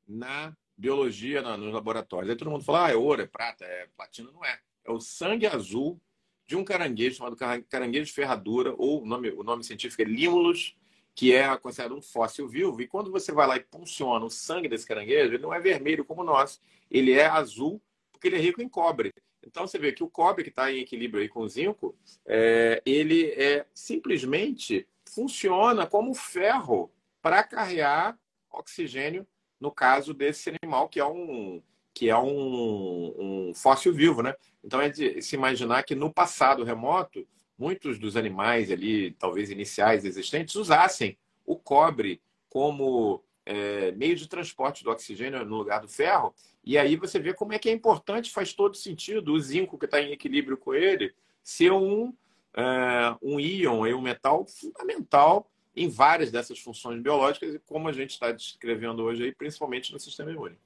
[0.07, 2.31] na biologia, na, nos laboratórios.
[2.31, 4.31] Aí todo mundo fala, ah, é ouro, é prata, é platina.
[4.31, 4.61] Não é.
[4.85, 6.01] É o sangue azul
[6.47, 7.37] de um caranguejo chamado
[7.69, 10.77] caranguejo de ferradura, ou o nome, o nome científico é Limulus,
[11.15, 12.83] que é considerado um fóssil vivo.
[12.83, 16.05] E quando você vai lá e punciona o sangue desse caranguejo, ele não é vermelho
[16.05, 16.61] como o nosso.
[16.91, 17.81] Ele é azul
[18.13, 19.13] porque ele é rico em cobre.
[19.47, 22.83] Então você vê que o cobre que está em equilíbrio aí com o zinco, é,
[22.85, 26.91] ele é simplesmente funciona como ferro
[27.23, 28.19] para carregar
[28.51, 29.27] oxigênio
[29.61, 33.15] no caso desse animal que é um que é um,
[33.51, 34.35] um fóssil vivo, né?
[34.65, 37.25] Então é de se imaginar que no passado remoto
[37.57, 44.83] muitos dos animais ali, talvez iniciais existentes, usassem o cobre como é, meio de transporte
[44.83, 46.35] do oxigênio no lugar do ferro.
[46.65, 49.85] E aí você vê como é que é importante, faz todo sentido o zinco que
[49.85, 52.13] está em equilíbrio com ele ser um,
[52.57, 58.11] é, um íon, um metal fundamental em várias dessas funções biológicas, e como a gente
[58.11, 60.57] está descrevendo hoje, aí, principalmente no sistema imune.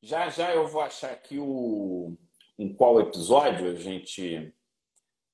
[0.00, 2.16] Já já eu vou achar aqui o,
[2.58, 4.52] em qual episódio a gente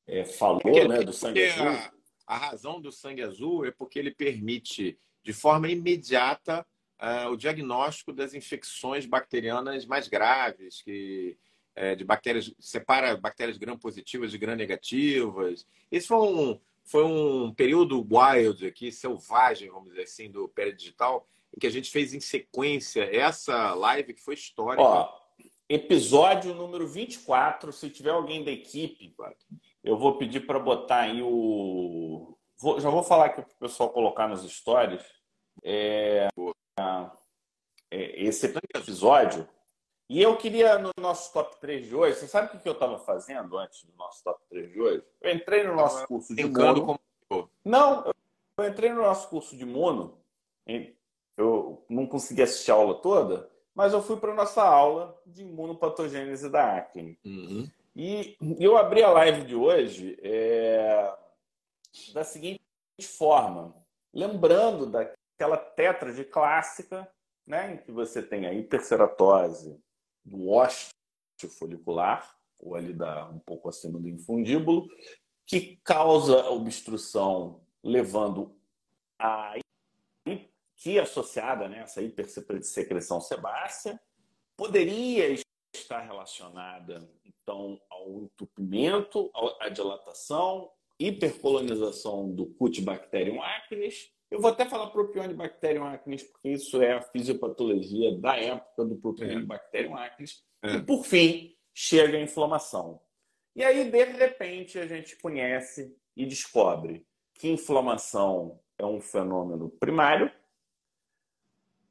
[0.07, 1.67] é, falou porque, né, do sangue azul.
[1.67, 1.93] A,
[2.27, 6.67] a, razão do sangue azul é porque ele permite, de forma imediata,
[7.01, 11.37] uh, o diagnóstico das infecções bacterianas mais graves, que
[11.75, 15.67] é, de bactérias, separa bactérias gram-positivas de gram-negativas.
[15.91, 21.59] Esse foi um, foi um período wild aqui, selvagem, vamos dizer assim, do Digital, em
[21.59, 24.83] que a gente fez em sequência essa live que foi histórica.
[24.83, 25.21] Ó,
[25.69, 29.15] episódio número 24, se tiver alguém da equipe,
[29.83, 32.37] eu vou pedir para botar aí o...
[32.59, 35.03] Vou, já vou falar aqui para o pessoal colocar nos stories.
[35.63, 36.29] É, é,
[37.91, 39.49] esse episódio
[40.11, 42.99] e eu queria, no nosso top 3 de hoje, você sabe o que eu estava
[42.99, 45.05] fazendo antes do nosso top 3 de hoje?
[45.21, 46.99] Eu entrei no nosso curso de Mono.
[47.65, 48.13] Não,
[48.59, 50.19] eu entrei no nosso curso de Mono.
[51.37, 55.43] Eu não consegui assistir a aula toda, mas eu fui para a nossa aula de
[55.43, 57.17] imunopatogênese da acne.
[57.25, 57.71] Uhum.
[57.95, 61.15] E eu abri a live de hoje é,
[62.13, 62.61] da seguinte
[63.17, 63.77] forma,
[64.13, 64.87] lembrando
[65.41, 67.11] daquela tétrade clássica,
[67.47, 69.81] né, em que você tem a hiperceratose,
[70.23, 70.93] do ósteo
[71.59, 74.87] folicular, ou ali da, um pouco acima do infundíbulo,
[75.47, 78.55] que causa obstrução, levando
[79.19, 79.55] a
[80.77, 84.01] que é associada né, essa hipersecreção sebácea,
[84.57, 85.35] poderia
[85.75, 94.91] estar relacionada então ao entupimento, à dilatação, hipercolonização do Cutibacterium acnes eu vou até falar
[94.91, 100.07] Propionibacterium acnes, porque isso é a fisiopatologia da época do Propionibacterium é.
[100.07, 100.45] acnes.
[100.63, 100.77] É.
[100.77, 103.01] E, por fim, chega a inflamação.
[103.57, 110.31] E aí, de repente, a gente conhece e descobre que inflamação é um fenômeno primário,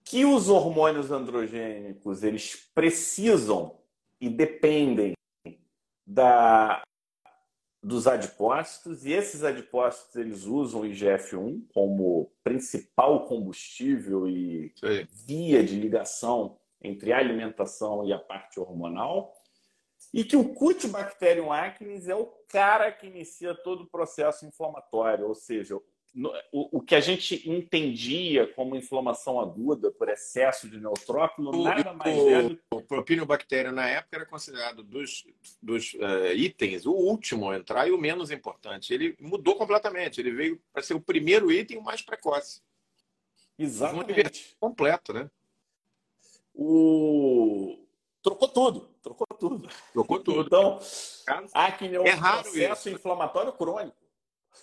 [0.03, 3.79] que os hormônios androgênicos eles precisam
[4.19, 5.13] e dependem
[6.05, 6.81] da
[7.81, 15.07] dos adipócitos e esses adipócitos eles usam o IGF-1 como principal combustível e Sim.
[15.25, 19.33] via de ligação entre a alimentação e a parte hormonal
[20.13, 25.35] e que o Cutibacterium acnes é o cara que inicia todo o processo inflamatório, ou
[25.35, 25.79] seja,
[26.51, 32.29] o, que a gente entendia como inflamação aguda por excesso de neutrófilo, nada mais o,
[32.29, 32.59] é do...
[32.73, 35.25] O propinobactério, na época, era considerado dos,
[35.61, 38.93] dos uh, itens o último a entrar e o menos importante.
[38.93, 40.19] Ele mudou completamente.
[40.19, 42.61] Ele veio para ser o primeiro item o mais precoce.
[43.57, 44.55] Exatamente.
[44.59, 45.29] completo, né?
[46.53, 47.85] O...
[48.21, 48.89] Trocou tudo.
[49.01, 49.69] Trocou tudo.
[49.93, 50.41] Trocou tudo.
[50.41, 50.79] Então,
[51.53, 54.08] acne é um é processo inflamatório crônico.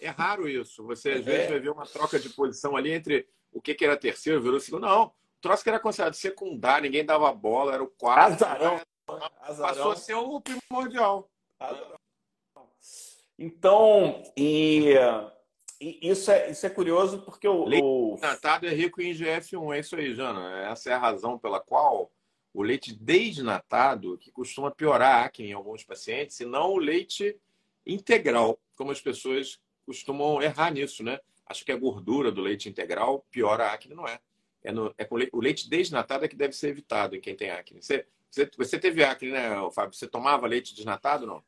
[0.01, 0.85] É raro isso.
[0.85, 1.23] Você às é.
[1.23, 4.61] vezes vai ver uma troca de posição ali entre o que, que era terceiro, virou
[4.61, 4.87] segundo.
[4.87, 8.45] Não, o troço que era considerado secundário, ninguém dava bola, era o quarto.
[8.45, 8.81] Azarão.
[9.41, 9.75] Azarão.
[9.75, 11.31] Passou a ser o primordial.
[11.59, 11.97] Azarão.
[13.39, 14.95] Então, e,
[15.81, 17.65] e, isso, é, isso é curioso porque o.
[17.65, 20.71] Leite desnatado é rico em IGF-1, é isso aí, Jana.
[20.71, 22.11] Essa é a razão pela qual
[22.57, 27.39] o leite desnatado, que costuma piorar a acne em alguns pacientes, se não o leite
[27.85, 31.19] integral, como as pessoas costumam errar nisso, né?
[31.47, 34.19] Acho que a gordura do leite integral piora a acne, não é.
[34.65, 37.51] É, no, é com o leite desnatado é que deve ser evitado em quem tem
[37.51, 37.81] acne.
[37.81, 39.97] Você, você, você teve acne, né, Fábio?
[39.97, 41.43] Você tomava leite desnatado não?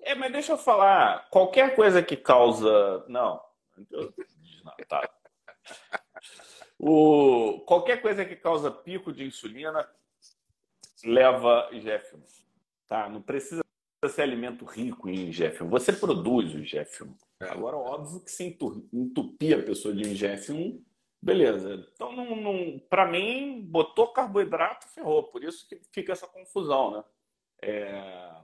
[0.00, 1.28] É, mas deixa eu falar.
[1.30, 3.04] Qualquer coisa que causa.
[3.08, 3.40] Não.
[3.76, 5.08] Desnatado.
[6.78, 7.60] o...
[7.66, 9.88] Qualquer coisa que causa pico de insulina
[11.04, 12.22] leva IGF-1.
[12.88, 13.08] Tá?
[13.08, 13.62] Não precisa
[14.08, 15.68] ser alimento rico em IGF-1.
[15.68, 17.14] Você produz o IGF-1.
[17.40, 17.48] É.
[17.50, 18.44] Agora, óbvio que se
[18.92, 20.82] entupir a pessoa de IGF-1,
[21.22, 21.86] beleza.
[21.94, 25.24] Então, não, não para mim, botou carboidrato, ferrou.
[25.24, 27.04] Por isso que fica essa confusão, né?
[27.62, 28.34] É...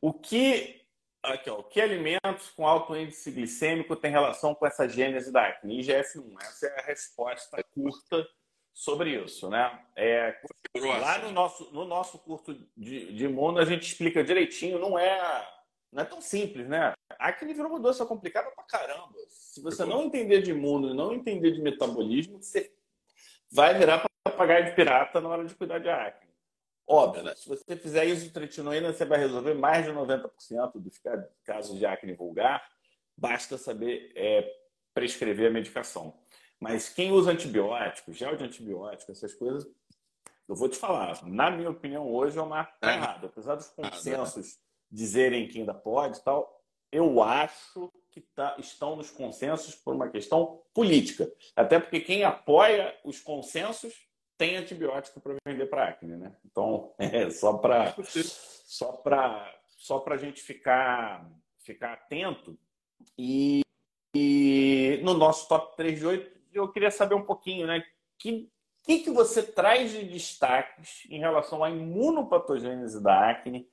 [0.00, 0.78] O que
[1.22, 5.80] aqui, ó, que alimentos com alto índice glicêmico tem relação com essa gênese da acne?
[5.80, 6.36] IGF-1.
[6.40, 8.26] Essa é a resposta curta
[8.72, 9.84] sobre isso, né?
[9.96, 10.40] É,
[10.76, 15.18] lá no nosso, no nosso curso de, de imuno a gente explica direitinho, não é,
[15.92, 16.92] não é tão simples, né?
[17.18, 19.14] A acne virou uma doença complicada pra caramba.
[19.28, 22.72] Se você não entender de imuno e não entender de metabolismo, você
[23.50, 26.28] vai virar papagaio de pirata na hora de cuidar de acne.
[26.86, 27.34] Óbvio, né?
[27.34, 30.98] se você fizer isotretinoína, você vai resolver mais de 90% dos
[31.44, 32.66] casos de acne vulgar.
[33.16, 34.50] Basta saber é,
[34.94, 36.18] prescrever a medicação.
[36.60, 39.66] Mas quem usa antibiótico, gel de antibiótico, essas coisas,
[40.48, 43.26] eu vou te falar, na minha opinião, hoje é uma tá é.
[43.26, 44.58] Apesar dos consensos
[44.90, 50.62] dizerem que ainda pode tal, eu acho que tá, estão nos consensos por uma questão
[50.74, 51.30] política.
[51.54, 53.94] Até porque quem apoia os consensos
[54.36, 56.34] tem antibiótico para vender para acne, né?
[56.44, 57.94] Então, é só para
[58.66, 62.58] só para só para a gente ficar ficar atento
[63.16, 63.60] e,
[64.14, 67.84] e, no nosso top 3 de 8 eu queria saber um pouquinho, né?
[68.18, 68.50] Que
[68.82, 73.68] que, que você traz de destaques em relação à imunopatogênese da acne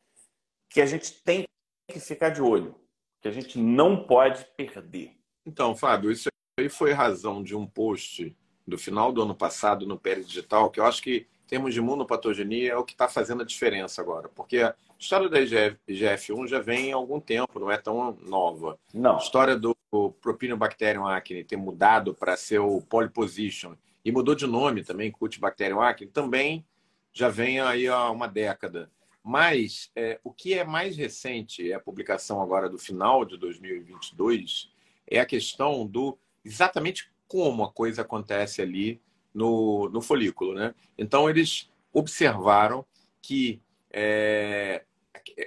[0.76, 1.46] que a gente tem
[1.90, 2.76] que ficar de olho,
[3.22, 5.14] que a gente não pode perder?
[5.46, 6.28] Então, Fábio, isso
[6.60, 8.36] aí foi razão de um post
[8.68, 11.80] do final do ano passado no Pérez Digital, que eu acho que em termos de
[11.80, 14.28] imunopatogenia é o que está fazendo a diferença agora.
[14.28, 18.78] Porque a história da IGF-1 já vem há algum tempo, não é tão nova.
[18.94, 19.16] Não.
[19.16, 19.74] A história do
[20.20, 26.08] Propinobacterium acne ter mudado para ser o Polyposition e mudou de nome também, Cultibacterium acne,
[26.08, 26.66] também
[27.14, 28.92] já vem aí há uma década.
[29.28, 34.72] Mas é, o que é mais recente, é a publicação agora do final de 2022,
[35.08, 39.02] é a questão do exatamente como a coisa acontece ali
[39.34, 40.54] no, no folículo.
[40.54, 40.76] Né?
[40.96, 42.86] Então, eles observaram
[43.20, 43.60] que
[43.90, 44.84] é,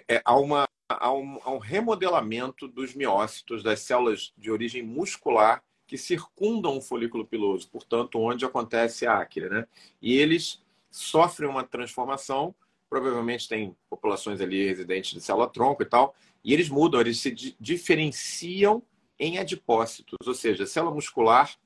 [0.09, 5.63] é, há, uma, há, um, há um remodelamento dos miócitos, das células de origem muscular,
[5.87, 9.69] que circundam o folículo piloso, portanto, onde acontece a acre, né?
[10.03, 10.61] E eles
[10.91, 12.53] sofrem uma transformação,
[12.89, 18.83] provavelmente tem populações ali residentes de célula-tronco e tal, e eles mudam, eles se diferenciam
[19.19, 21.57] em adipócitos, ou seja, a célula muscular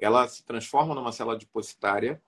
[0.00, 2.20] ela se transforma numa célula adipositária.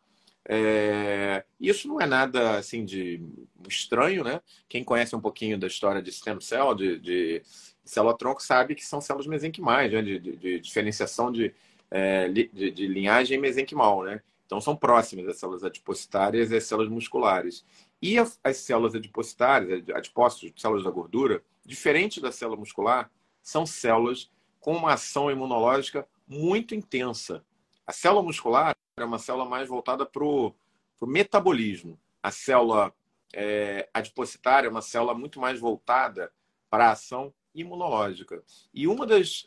[0.46, 1.44] É...
[1.58, 3.22] Isso não é nada assim de
[3.68, 4.40] estranho, né?
[4.68, 7.42] Quem conhece um pouquinho da história de stem cell, de, de
[7.84, 10.02] célula-tronco sabe que são células mesenquimais, né?
[10.02, 11.54] de, de, de diferenciação de,
[11.90, 14.02] é, de, de, linhagem mesenquimal.
[14.02, 14.20] Né?
[14.46, 17.64] Então, são próximas as células adipositárias e as células musculares.
[18.02, 23.08] E as células adipositárias, adipócitos, células da gordura, diferente da célula muscular,
[23.40, 27.44] são células com uma ação imunológica muito intensa.
[27.86, 30.54] A célula muscular é uma célula mais voltada para o
[31.02, 31.96] metabolismo.
[32.20, 32.92] A célula
[33.32, 36.32] é, adipositária é uma célula muito mais voltada
[36.68, 38.42] para a ação imunológica.
[38.74, 38.96] E um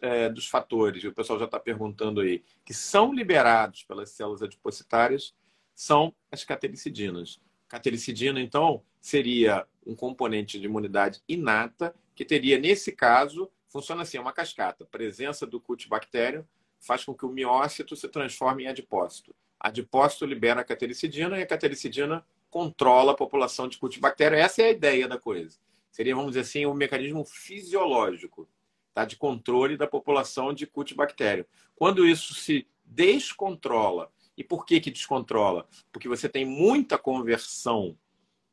[0.02, 4.42] é, dos fatores, que o pessoal já está perguntando aí, que são liberados pelas células
[4.42, 5.36] adipositárias
[5.74, 7.42] são as catelicidinas.
[7.68, 14.22] Catelicidina, então, seria um componente de imunidade inata, que teria, nesse caso, funciona assim, é
[14.22, 14.86] uma cascata.
[14.86, 16.48] Presença do cultibactério
[16.80, 19.36] faz com que o miócito se transforme em adipócito.
[19.60, 24.38] Adipócito libera a catelicidina e a catelicidina controla a população de cultibactério.
[24.38, 25.58] Essa é a ideia da coisa
[25.96, 28.50] seria, vamos dizer assim, um mecanismo fisiológico
[28.94, 29.06] tá?
[29.06, 31.46] de controle da população de cultibactério.
[31.74, 35.68] Quando isso se descontrola, e por que, que descontrola?
[35.92, 37.98] Porque você tem muita conversão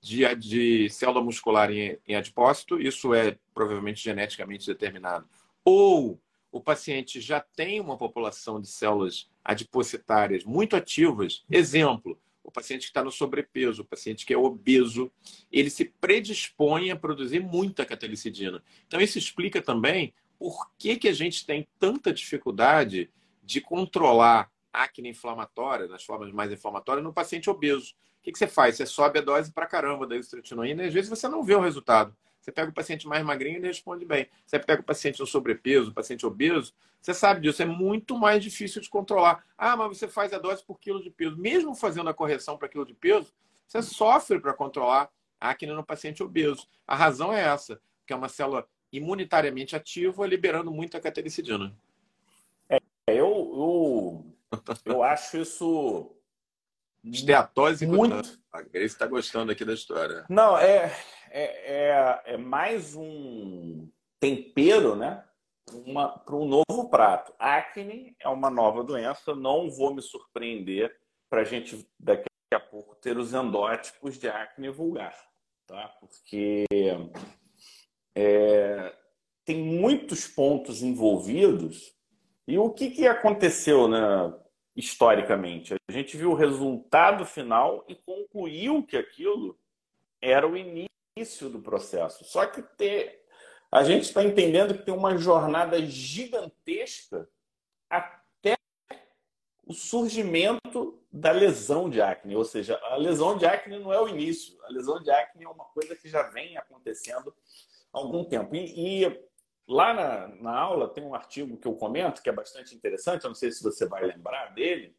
[0.00, 5.28] de, de célula muscular em, em adipócito, isso é provavelmente geneticamente determinado.
[5.64, 11.44] Ou o paciente já tem uma população de células adipocitárias muito ativas.
[11.50, 15.10] Exemplo, o paciente que está no sobrepeso, o paciente que é obeso,
[15.50, 18.62] ele se predispõe a produzir muita catelicidina.
[18.86, 23.08] Então, isso explica também por que, que a gente tem tanta dificuldade
[23.42, 27.94] de controlar acne inflamatória, nas formas mais inflamatórias, no paciente obeso.
[28.20, 28.76] O que, que você faz?
[28.76, 31.60] Você sobe a dose para caramba da isotretinoína e às vezes você não vê o
[31.60, 32.16] resultado.
[32.40, 34.28] Você pega o paciente mais magrinho e ele responde bem.
[34.44, 38.42] Você pega o paciente no sobrepeso, o paciente obeso, você sabe disso, é muito mais
[38.42, 39.44] difícil de controlar.
[39.58, 41.36] Ah, mas você faz a dose por quilo de peso.
[41.36, 43.32] Mesmo fazendo a correção para quilo de peso,
[43.66, 46.68] você sofre para controlar a acne no paciente obeso.
[46.86, 51.74] A razão é essa, que é uma célula imunitariamente ativa liberando muita catelicidina.
[52.68, 54.31] É, eu, eu,
[54.84, 56.16] eu acho isso
[57.04, 58.38] Esteatose muito.
[58.52, 60.24] A Grace está gostando aqui da história.
[60.28, 60.92] Não, é,
[61.30, 63.88] é, é, é mais um
[64.20, 65.24] tempero, né?
[66.24, 67.32] Para um novo prato.
[67.38, 70.94] Acne é uma nova doença, não vou me surpreender
[71.28, 75.16] para a gente daqui a pouco ter os endótipos de acne vulgar,
[75.66, 75.88] tá?
[75.98, 76.66] Porque
[78.14, 78.94] é,
[79.44, 81.92] tem muitos pontos envolvidos.
[82.46, 83.98] E o que, que aconteceu, né?
[84.74, 85.74] Historicamente.
[85.88, 89.58] A gente viu o resultado final e concluiu que aquilo
[90.20, 92.24] era o início do processo.
[92.24, 93.24] Só que ter,
[93.70, 97.28] a gente está entendendo que tem uma jornada gigantesca
[97.90, 98.56] até
[99.66, 102.34] o surgimento da lesão de acne.
[102.34, 104.58] Ou seja, a lesão de acne não é o início.
[104.64, 107.34] A lesão de acne é uma coisa que já vem acontecendo
[107.92, 108.54] há algum tempo.
[108.54, 109.31] E, e
[109.72, 113.30] Lá na, na aula tem um artigo que eu comento que é bastante interessante, eu
[113.30, 114.94] não sei se você vai lembrar dele,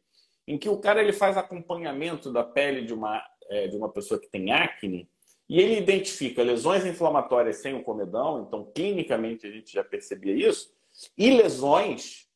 [0.48, 4.20] em que o cara ele faz acompanhamento da pele de uma, é, de uma pessoa
[4.20, 5.08] que tem acne
[5.48, 10.74] e ele identifica lesões inflamatórias sem o comedão, então clinicamente a gente já percebia isso,
[11.16, 12.28] e lesões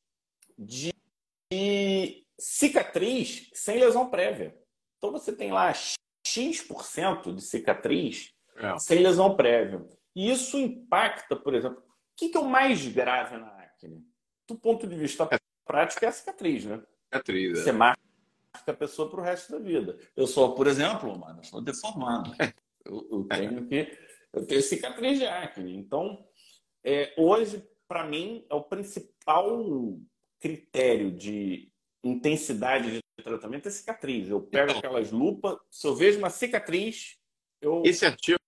[0.57, 0.93] de,
[1.53, 4.57] de cicatriz sem lesão prévia.
[4.97, 5.74] Então você tem lá
[6.24, 8.78] X% de cicatriz é.
[8.78, 9.84] sem lesão prévia.
[10.14, 11.82] E isso impacta, por exemplo,
[12.19, 14.05] que, que é o mais grave na acne?
[14.47, 15.39] Do ponto de vista é.
[15.64, 16.83] prático, é a cicatriz, né?
[17.05, 17.62] Cicatriz, é.
[17.62, 18.01] Você marca
[18.66, 19.97] a pessoa para o resto da vida.
[20.16, 22.33] Eu sou, por exemplo, mano, estou deformado.
[22.85, 23.99] Eu, eu, tenho que.
[24.33, 25.77] Eu tenho cicatriz de acne.
[25.77, 26.27] Então,
[26.83, 30.01] é, hoje, para mim, é o principal
[30.41, 31.71] critério de
[32.03, 34.31] intensidade de tratamento é cicatriz.
[34.31, 37.19] Eu pego então, aquelas lupas, se eu vejo uma cicatriz,
[37.61, 37.83] eu.
[37.85, 38.39] Esse artigo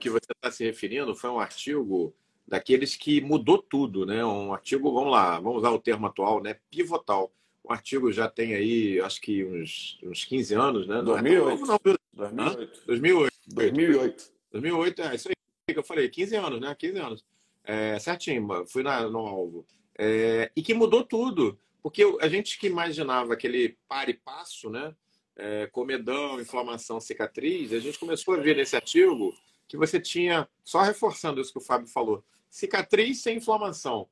[0.00, 2.16] que você está se referindo foi um artigo
[2.46, 4.24] daqueles que mudou tudo, né?
[4.24, 6.56] Um artigo, vamos lá, vamos usar o termo atual, né?
[6.70, 7.32] Pivotal.
[7.64, 11.02] O artigo já tem aí, acho que uns, uns 15 anos, né?
[11.02, 11.66] 2008.
[12.14, 12.86] Não, não, 2008.
[12.86, 13.32] 2008.
[13.48, 14.32] 2008.
[14.52, 16.74] 2008, é isso aí que eu falei, 15 anos, né?
[16.78, 17.24] 15 anos.
[17.64, 19.66] É, certinho, fui na, no alvo.
[19.98, 21.58] É, e que mudou tudo.
[21.82, 24.94] Porque a gente que imaginava aquele par e passo, né?
[25.36, 29.34] É, comedão, inflamação, cicatriz, a gente começou a ver nesse artigo
[29.68, 32.24] que você tinha, só reforçando isso que o Fábio falou,
[32.56, 34.08] cicatriz sem inflamação.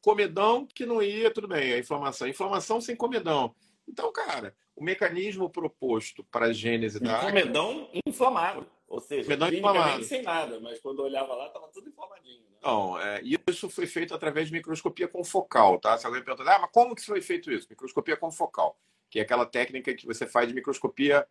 [0.00, 2.28] Comedão que não ia, tudo bem, a inflamação.
[2.28, 3.54] Inflamação sem comedão.
[3.86, 7.18] Então, cara, o mecanismo proposto para a gênese da.
[7.18, 8.64] Comedão inflamado.
[8.86, 10.04] Ou seja, comedão inflamado.
[10.04, 12.40] sem nada, mas quando eu olhava lá, estava tudo inflamadinho.
[12.40, 12.58] Né?
[12.62, 15.98] Não, é, isso foi feito através de microscopia confocal, tá?
[15.98, 17.66] Se alguém perguntar, ah, mas como que foi feito isso?
[17.68, 18.78] Microscopia confocal,
[19.08, 21.26] que é aquela técnica que você faz de microscopia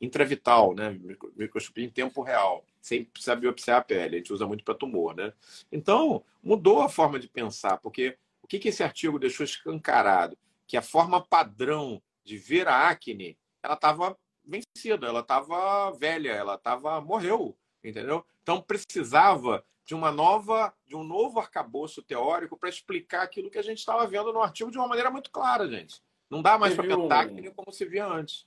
[0.00, 0.98] intravital, né?
[1.36, 4.16] Microscopia em tempo real, sem precisar biopsiar a pele.
[4.16, 5.32] A gente usa muito para tumor, né?
[5.70, 10.36] Então, mudou a forma de pensar, porque o que, que esse artigo deixou escancarado?
[10.66, 16.54] Que a forma padrão de ver a acne, ela estava vencida, ela estava velha, ela
[16.54, 18.24] estava morreu, entendeu?
[18.42, 23.62] Então precisava de uma nova, de um novo arcabouço teórico para explicar aquilo que a
[23.62, 26.02] gente estava vendo no artigo de uma maneira muito clara, gente.
[26.30, 27.54] Não dá mais para pensar um...
[27.54, 28.46] como se via antes.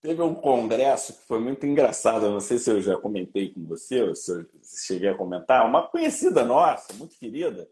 [0.00, 3.66] Teve um congresso que foi muito engraçado, eu não sei se eu já comentei com
[3.66, 7.70] você, ou se eu cheguei a comentar, uma conhecida nossa, muito querida.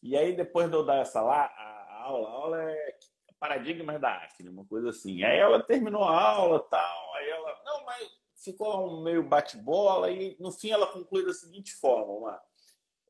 [0.00, 2.96] E aí, depois de eu dar essa lá, a aula, a aula é
[3.40, 5.24] paradigmas da acne, uma coisa assim.
[5.24, 10.36] Aí ela terminou a aula tal, aí ela, não, mas ficou um meio bate-bola e
[10.38, 12.40] no fim ela conclui da seguinte forma,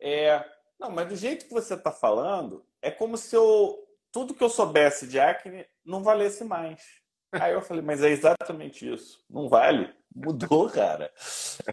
[0.01, 0.45] é,
[0.79, 3.79] não, mas do jeito que você está falando, é como se eu
[4.11, 7.04] tudo que eu soubesse de acne não valesse mais.
[7.41, 9.25] Aí eu falei, mas é exatamente isso.
[9.29, 9.93] Não vale.
[10.15, 11.13] Mudou, cara.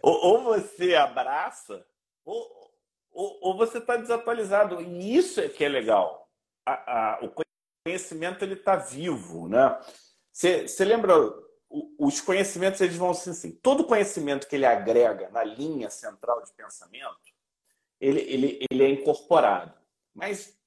[0.02, 1.86] Ou, ou você abraça,
[2.24, 2.72] ou,
[3.10, 4.80] ou, ou você está desatualizado.
[4.80, 6.28] E isso é que é legal.
[6.66, 7.32] A, a, o
[7.84, 9.78] conhecimento ele está vivo, né?
[10.32, 11.14] Você lembra?
[11.98, 13.52] Os conhecimentos eles vão ser assim.
[13.52, 17.16] Todo conhecimento que ele agrega na linha central de pensamento,
[18.00, 19.72] ele, ele, ele é incorporado.
[20.14, 20.58] Mas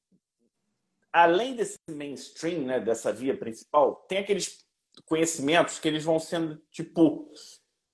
[1.15, 4.64] além desse mainstream, né, dessa via principal, tem aqueles
[5.05, 7.31] conhecimentos que eles vão sendo tipo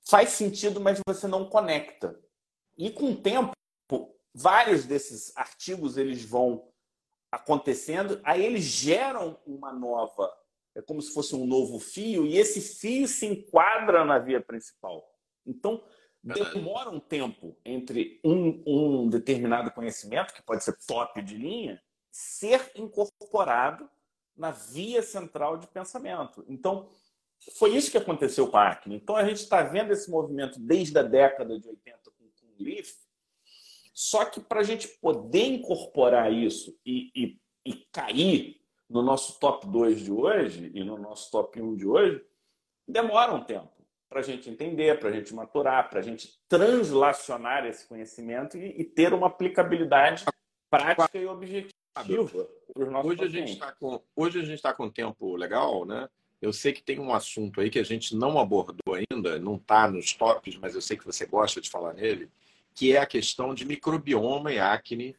[0.10, 2.20] faz sentido, mas você não conecta.
[2.78, 3.52] E com o tempo,
[4.34, 6.72] vários desses artigos eles vão
[7.32, 10.32] acontecendo, aí eles geram uma nova,
[10.76, 15.02] é como se fosse um novo fio, e esse fio se enquadra na via principal.
[15.46, 15.82] Então,
[16.22, 21.82] demora um tempo entre um, um determinado conhecimento, que pode ser top de linha,
[22.12, 23.90] ser incorporado
[24.36, 26.44] na via central de pensamento.
[26.48, 26.90] Então,
[27.58, 28.96] foi isso que aconteceu com a Acne.
[28.96, 32.94] Então, a gente está vendo esse movimento desde a década de 80 com o Leaf,
[33.94, 39.68] só que para a gente poder incorporar isso e, e, e, cair no nosso top
[39.68, 42.24] 2 de hoje e no nosso top 1 de hoje,
[42.88, 43.70] demora um tempo
[44.10, 48.82] para a gente entender, para a gente maturar, para a gente translacionar esse conhecimento e,
[48.82, 50.26] e ter uma aplicabilidade
[50.70, 51.81] prática e objetiva
[53.06, 56.08] hoje a gente está com Hoje a gente está com um tempo legal, né?
[56.42, 59.90] Eu sei que tem um assunto aí que a gente não abordou ainda, não está
[59.90, 62.30] nos tops, mas eu sei que você gosta de falar nele,
[62.74, 65.16] que é a questão de microbioma e acne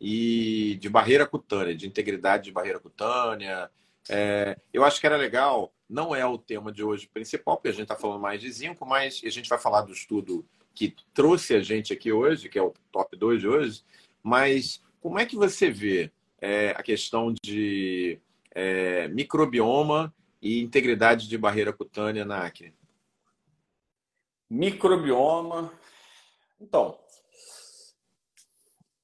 [0.00, 3.70] e de barreira cutânea, de integridade de barreira cutânea.
[4.10, 7.72] É, eu acho que era legal, não é o tema de hoje principal, porque a
[7.72, 10.44] gente está falando mais de zinco, mas a gente vai falar do estudo
[10.74, 13.82] que trouxe a gente aqui hoje, que é o top 2 de hoje,
[14.22, 18.20] mas como é que você vê é, a questão de
[18.54, 22.74] é, microbioma e integridade de barreira cutânea na acne?
[24.50, 25.72] Microbioma,
[26.60, 26.98] então,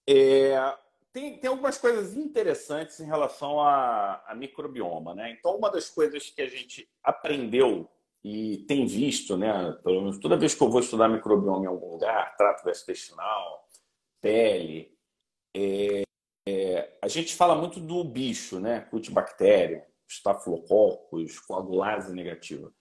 [0.06, 0.76] é,
[1.10, 5.30] tem, tem algumas coisas interessantes em relação a, a, microbioma, né?
[5.30, 7.90] Então, uma das coisas que a gente aprendeu
[8.22, 9.72] e tem visto, né?
[9.82, 13.66] Pelo menos toda vez que eu vou estudar microbioma em algum lugar, trato gastrointestinal,
[14.20, 14.93] pele,
[15.54, 16.02] é,
[16.46, 18.80] é, a gente fala muito do bicho, né?
[18.80, 22.72] Cutibactéria, estafilococcus, coagulase negativa.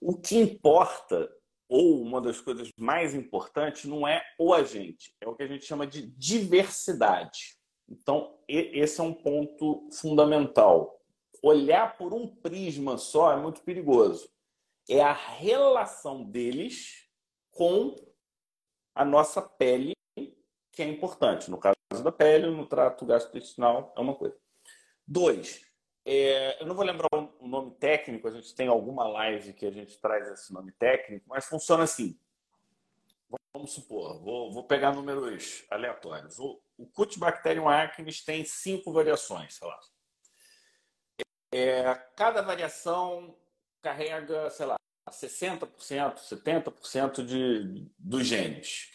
[0.00, 1.30] O que importa,
[1.68, 5.64] ou uma das coisas mais importantes, não é o agente, é o que a gente
[5.64, 7.56] chama de diversidade.
[7.88, 11.00] Então, esse é um ponto fundamental.
[11.42, 14.28] Olhar por um prisma só é muito perigoso.
[14.88, 17.08] É a relação deles
[17.50, 17.94] com
[18.94, 19.92] a nossa pele
[20.72, 21.50] que é importante.
[21.50, 24.36] No caso da pele, no trato gastrointestinal, é uma coisa.
[25.06, 25.64] Dois,
[26.04, 29.70] é, eu não vou lembrar o nome técnico, a gente tem alguma live que a
[29.70, 32.18] gente traz esse nome técnico, mas funciona assim.
[33.54, 36.38] Vamos supor, vou, vou pegar números aleatórios.
[36.38, 39.80] O, o Cutibacterium acnes tem cinco variações, sei lá.
[41.52, 43.34] É, cada variação
[43.80, 44.76] carrega, sei lá,
[45.10, 45.68] 60%,
[46.18, 48.90] 70% de, dos genes.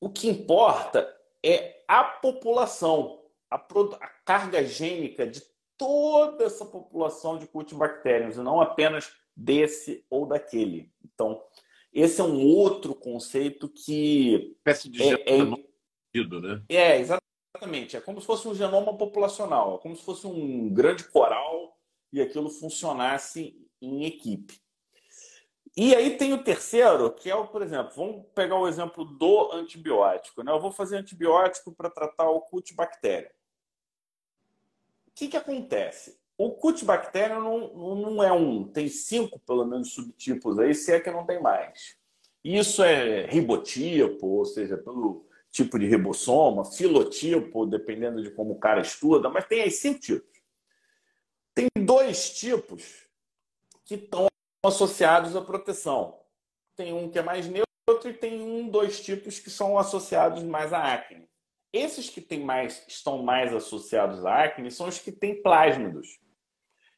[0.00, 5.42] O que importa é a população, a, a carga gênica de
[5.76, 10.92] toda essa população de cultibactérios, e não apenas desse ou daquele.
[11.02, 11.42] Então,
[11.92, 14.54] esse é um outro conceito que.
[14.56, 15.58] Espécie de é, genoma
[16.14, 16.62] é, né?
[16.68, 17.96] É, exatamente.
[17.96, 21.76] É como se fosse um genoma populacional, é como se fosse um grande coral
[22.12, 24.60] e aquilo funcionasse em equipe.
[25.76, 29.52] E aí tem o terceiro, que é o, por exemplo, vamos pegar o exemplo do
[29.52, 30.42] antibiótico.
[30.42, 30.50] Né?
[30.50, 33.30] Eu vou fazer antibiótico para tratar o cultibactéria
[35.20, 36.18] que, que acontece?
[36.38, 41.10] O Cutibacterium não, não é um, tem cinco, pelo menos, subtipos aí, se é que
[41.10, 41.94] não tem mais.
[42.42, 48.80] Isso é ribotipo, ou seja, pelo tipo de ribossoma, filotipo, dependendo de como o cara
[48.80, 50.40] estuda, mas tem aí cinco tipos.
[51.54, 53.06] Tem dois tipos
[53.84, 54.26] que estão
[54.62, 56.20] associados à proteção.
[56.76, 60.72] Tem um que é mais neutro e tem um, dois tipos que são associados mais
[60.72, 61.28] à acne.
[61.72, 66.18] Esses que têm mais, estão mais associados à acne são os que têm plásmidos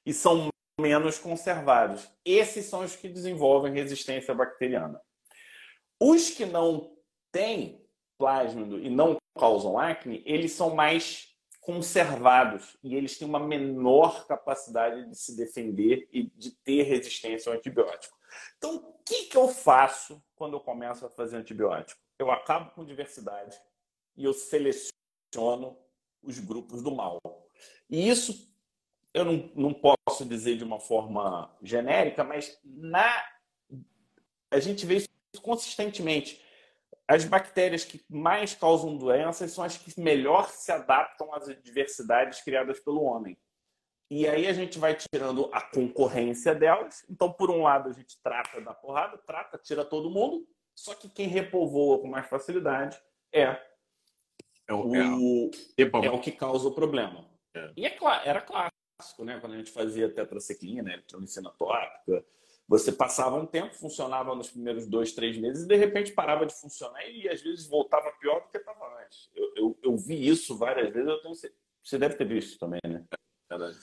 [0.05, 0.49] e são
[0.81, 2.09] menos conservados.
[2.25, 5.01] Esses são os que desenvolvem resistência bacteriana.
[6.01, 6.97] Os que não
[7.31, 7.87] têm
[8.19, 11.32] plásmido e não causam acne, eles são mais
[11.63, 17.57] conservados e eles têm uma menor capacidade de se defender e de ter resistência ao
[17.57, 18.19] antibiótico.
[18.59, 22.01] Então, o que, que eu faço quando eu começo a fazer antibiótico?
[22.19, 23.57] Eu acabo com diversidade,
[24.17, 25.79] e eu seleciono
[26.23, 27.19] os grupos do mal.
[27.89, 28.53] E isso
[29.15, 33.25] eu não, não posso dizer de uma forma genérica, mas na
[34.51, 35.09] a gente vê isso
[35.41, 36.43] consistentemente.
[37.13, 42.81] As bactérias que mais causam doenças são as que melhor se adaptam às adversidades criadas
[42.81, 43.39] pelo homem.
[44.11, 47.05] E aí a gente vai tirando a concorrência delas.
[47.11, 50.49] Então, por um lado, a gente trata da porrada, trata, tira todo mundo.
[50.75, 52.99] Só que quem repovoa com mais facilidade
[53.31, 53.61] é
[54.67, 57.29] é o, o, é, é o que causa o problema.
[57.55, 57.73] É.
[57.77, 57.95] E é
[58.25, 59.39] era clássico, né?
[59.39, 62.25] Quando a gente fazia tetraciclina, eletronicina tópica,
[62.79, 66.55] você passava um tempo, funcionava nos primeiros dois, três meses e de repente parava de
[66.55, 69.29] funcionar e às vezes voltava pior do que estava antes.
[69.35, 73.05] Eu, eu, eu, vi isso várias vezes, eu tenho, você deve ter visto também, né?
[73.51, 73.79] É verdade.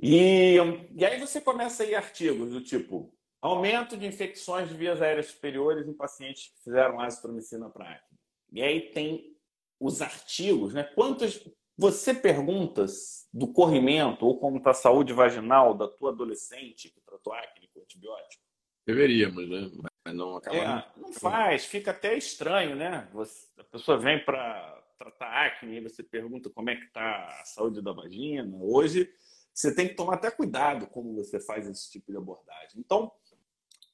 [0.00, 0.56] E,
[0.94, 3.12] e aí você começa a ir artigos do tipo
[3.42, 8.18] aumento de infecções de vias aéreas superiores em pacientes que fizeram azitromicina para acne.
[8.52, 9.36] E aí tem
[9.80, 10.84] os artigos, né?
[10.94, 11.44] Quantas
[11.76, 17.32] você perguntas do corrimento ou como está a saúde vaginal da tua adolescente que tratou
[17.32, 17.59] acne
[17.90, 18.42] antibiótico?
[18.86, 19.70] Deveríamos, né?
[20.04, 20.56] Mas não acaba.
[20.56, 23.08] É, não faz, fica até estranho, né?
[23.12, 27.44] Você, a pessoa vem para tratar acne e você pergunta como é que está a
[27.44, 28.56] saúde da vagina.
[28.60, 29.12] Hoje
[29.52, 32.78] você tem que tomar até cuidado como você faz esse tipo de abordagem.
[32.80, 33.12] Então,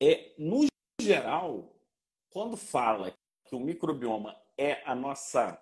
[0.00, 0.66] é, no
[1.00, 1.76] geral,
[2.30, 3.12] quando fala
[3.44, 5.60] que o microbioma é a nossa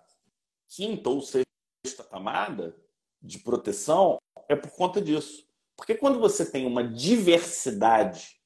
[0.68, 2.76] quinta ou sexta camada
[3.22, 4.18] de proteção
[4.48, 5.48] é por conta disso.
[5.76, 8.40] Porque quando você tem uma diversidade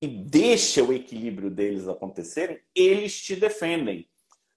[0.00, 4.08] e deixa o equilíbrio deles acontecerem, eles te defendem.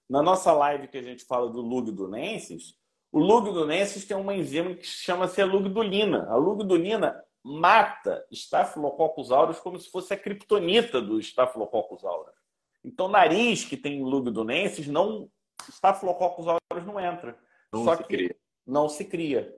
[0.08, 2.76] Na nossa live que a gente fala do lugdunensis,
[3.10, 6.26] o lugdunensis tem uma enzima que chama-se a lugdulina.
[6.28, 12.36] A lugdulina mata Staphylococcus aureus como se fosse a criptonita do Staphylococcus aureus.
[12.84, 15.30] Então, nariz que tem lugdunensis não
[15.68, 17.38] Staphylococcus aureus não entra.
[17.72, 18.36] Não Só que cria.
[18.66, 19.54] não se cria.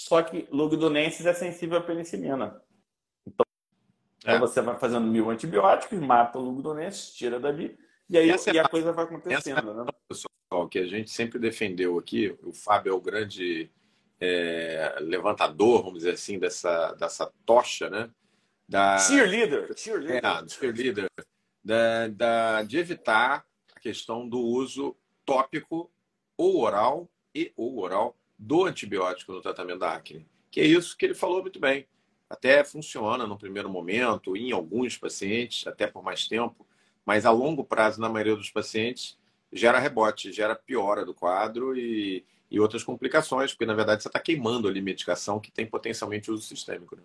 [0.00, 2.58] Só que Lugdunensis é sensível à penicilina.
[3.26, 3.44] Então,
[4.24, 4.38] é.
[4.38, 7.78] você vai fazendo mil antibióticos, mata o Lugdunensis, tira dali,
[8.08, 9.74] e aí e a coisa vai acontecendo.
[9.74, 9.92] né?
[10.08, 13.70] Pessoal, que a gente sempre defendeu aqui, o Fábio é o grande
[14.18, 18.10] é, levantador, vamos dizer assim, dessa, dessa tocha, né?
[18.66, 19.76] Da, cheerleader.
[19.76, 20.24] Cheerleader.
[20.24, 21.10] É, cheerleader.
[21.62, 23.44] Da, da, de evitar
[23.76, 24.96] a questão do uso
[25.26, 25.92] tópico
[26.38, 30.26] ou oral e ou oral do antibiótico no tratamento da acne.
[30.50, 31.86] Que é isso que ele falou muito bem.
[32.28, 36.66] Até funciona no primeiro momento, em alguns pacientes, até por mais tempo,
[37.04, 39.18] mas a longo prazo, na maioria dos pacientes,
[39.52, 44.18] gera rebote, gera piora do quadro e, e outras complicações, porque na verdade você está
[44.18, 46.96] queimando ali medicação que tem potencialmente uso sistêmico.
[46.96, 47.02] Né?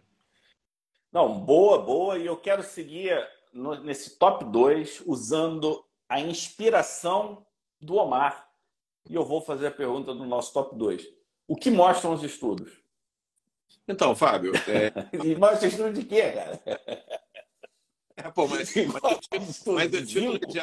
[1.11, 2.17] Não, boa, boa.
[2.17, 7.45] E eu quero seguir no, nesse top 2 usando a inspiração
[7.81, 8.47] do Omar.
[9.09, 11.14] E eu vou fazer a pergunta do nosso top 2.
[11.47, 12.71] O que mostram os estudos?
[13.87, 14.53] Então, Fábio.
[14.67, 14.91] É...
[15.37, 16.61] mostra estudo de quê, cara?
[18.17, 20.59] É, pô, mas, mas, mas o título de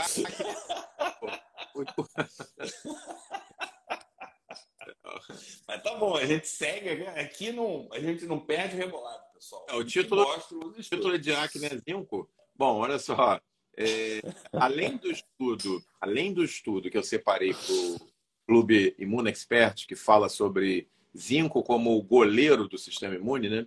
[5.68, 9.66] Mas tá bom, a gente segue aqui, não, a gente não perde rebolado, pessoal.
[9.68, 12.28] É, o título, o título de acne é zinco.
[12.54, 13.40] Bom, olha só.
[13.76, 14.20] É,
[14.52, 18.11] além do estudo, além do estudo que eu separei para o
[18.46, 23.66] Clube Imune Expert, que fala sobre zinco como goleiro do sistema imune, né?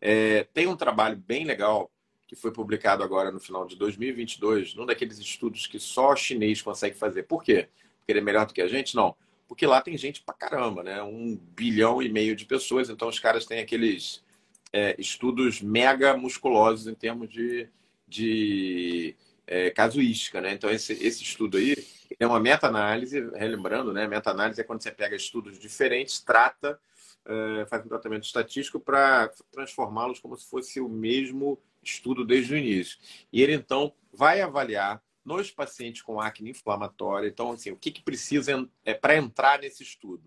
[0.00, 1.90] É, tem um trabalho bem legal
[2.26, 6.96] que foi publicado agora no final de 2022, num daqueles estudos que só chinês consegue
[6.96, 7.24] fazer.
[7.24, 7.68] Por quê?
[7.98, 8.96] Porque ele é melhor do que a gente?
[8.96, 9.14] Não.
[9.46, 11.02] Porque lá tem gente pra caramba, né?
[11.02, 14.24] Um bilhão e meio de pessoas, então os caras têm aqueles
[14.72, 17.68] é, estudos mega musculosos em termos de,
[18.08, 19.14] de
[19.46, 20.52] é, casuística, né?
[20.54, 21.76] Então esse, esse estudo aí
[22.22, 24.06] é uma meta-análise, relembrando, né?
[24.06, 26.78] Meta-análise é quando você pega estudos diferentes, trata,
[27.24, 32.56] é, faz um tratamento estatístico para transformá-los como se fosse o mesmo estudo desde o
[32.56, 32.98] início.
[33.32, 37.28] E ele, então, vai avaliar nos pacientes com acne inflamatória.
[37.28, 40.22] Então, assim, o que, que precisa é, para entrar nesse estudo?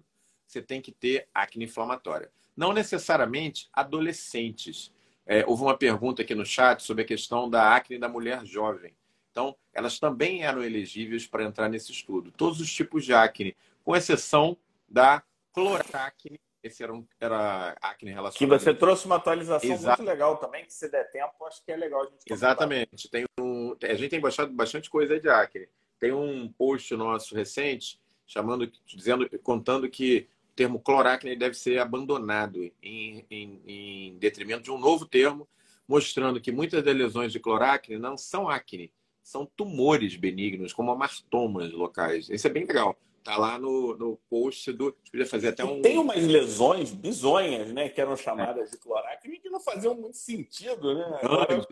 [0.48, 2.32] Você tem que ter acne inflamatória.
[2.56, 4.93] Não necessariamente adolescentes.
[5.26, 8.93] É, houve uma pergunta aqui no chat sobre a questão da acne da mulher jovem.
[9.36, 12.31] Então, elas também eram elegíveis para entrar nesse estudo.
[12.31, 14.55] Todos os tipos de acne, com exceção
[14.88, 15.21] da
[15.51, 18.38] cloracne esse era, um, era acne relacionado.
[18.38, 20.01] Que você trouxe uma atualização Exato.
[20.01, 22.38] muito legal também, que se der tempo, acho que é legal a gente comentar.
[22.38, 23.09] Exatamente.
[23.09, 25.67] Tem um, a gente tem baixado bastante coisa de acne.
[25.99, 32.63] Tem um post nosso recente chamando, dizendo, contando que o termo cloracne deve ser abandonado
[32.81, 35.47] em, em, em detrimento de um novo termo,
[35.86, 38.91] mostrando que muitas das lesões de cloracne não são acne,
[39.26, 42.30] são tumores benignos, como amartomas locais.
[42.30, 42.95] Isso é bem legal.
[43.23, 44.95] Tá lá no, no post do.
[45.11, 45.82] Podia fazer até um.
[45.82, 47.89] Tem umas lesões bizonhas, né?
[47.89, 51.19] Que eram chamadas de cloracne que não faziam muito sentido, né?
[51.23, 51.67] Agora...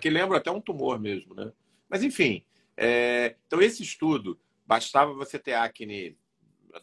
[0.00, 1.52] Que lembra até um tumor mesmo, né?
[1.88, 2.44] Mas enfim.
[2.76, 3.34] É...
[3.48, 6.16] Então, esse estudo, bastava você ter acne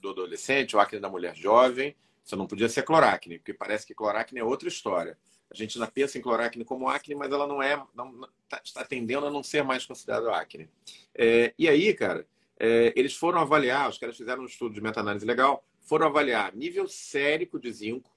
[0.02, 3.96] do adolescente ou acne da mulher jovem, você não podia ser cloracne, porque parece que
[3.96, 5.18] cloracne é outra história.
[5.50, 8.84] A gente ainda pensa em cloracne como acne, mas ela não é, não, tá, está
[8.84, 10.70] tendendo a não ser mais considerado acne.
[11.16, 12.28] É, e aí, cara,
[12.60, 16.88] é, eles foram avaliar, os caras fizeram um estudo de meta-análise legal, foram avaliar nível
[16.88, 18.12] sérico de zinco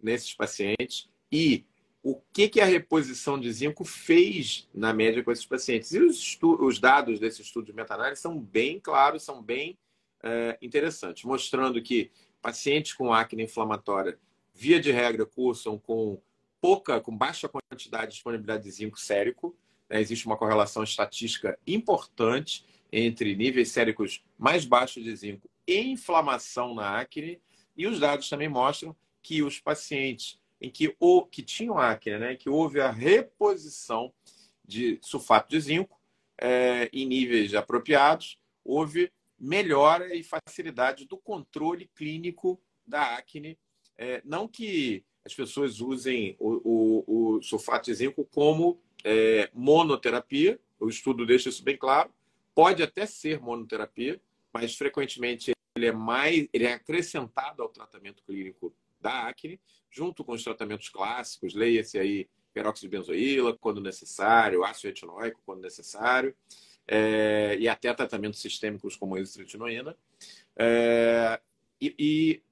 [0.00, 1.64] nesses pacientes e
[2.02, 5.92] o que, que a reposição de zinco fez na média com esses pacientes.
[5.92, 9.76] E os, os dados desse estudo de meta-análise são bem claros, são bem
[10.22, 12.10] é, interessantes, mostrando que
[12.40, 14.18] pacientes com acne inflamatória,
[14.54, 16.20] via de regra, cursam com
[16.60, 19.56] pouca, com baixa quantidade de disponibilidade de zinco sérico.
[19.88, 20.00] Né?
[20.00, 26.98] Existe uma correlação estatística importante entre níveis séricos mais baixos de zinco e inflamação na
[26.98, 27.40] acne.
[27.76, 32.36] E os dados também mostram que os pacientes em que, o, que tinham acne, né,
[32.36, 34.12] que houve a reposição
[34.64, 35.98] de sulfato de zinco
[36.36, 43.58] é, em níveis apropriados, houve melhora e facilidade do controle clínico da acne.
[43.96, 50.58] É, não que as pessoas usem o, o, o sulfato de zinco como é, monoterapia,
[50.80, 52.10] o estudo deixa isso bem claro,
[52.58, 54.20] Pode até ser monoterapia,
[54.52, 60.32] mas frequentemente ele é mais, ele é acrescentado ao tratamento clínico da acne, junto com
[60.32, 66.34] os tratamentos clássicos, leia-se aí peróxido de benzoíla quando necessário, ácido retinóico quando necessário,
[66.84, 69.96] é, e até tratamentos sistêmicos como a isotretinoína.
[70.56, 71.40] É,
[71.80, 72.42] e, e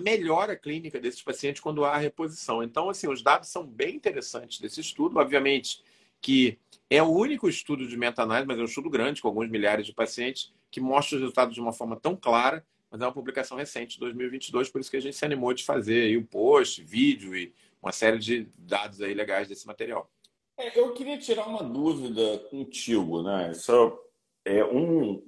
[0.00, 2.62] melhora clínica desses pacientes quando há reposição.
[2.62, 5.18] Então, assim, os dados são bem interessantes desse estudo.
[5.18, 5.82] Obviamente,
[6.20, 9.86] que é o único estudo de meta-análise, mas é um estudo grande, com alguns milhares
[9.86, 13.56] de pacientes, que mostra os resultados de uma forma tão clara, mas é uma publicação
[13.56, 16.82] recente, de 2022, por isso que a gente se animou de fazer aí o post,
[16.82, 20.10] vídeo e uma série de dados aí legais desse material.
[20.56, 23.50] É, eu queria tirar uma dúvida contigo, né?
[23.50, 23.98] Isso
[24.44, 25.26] é um,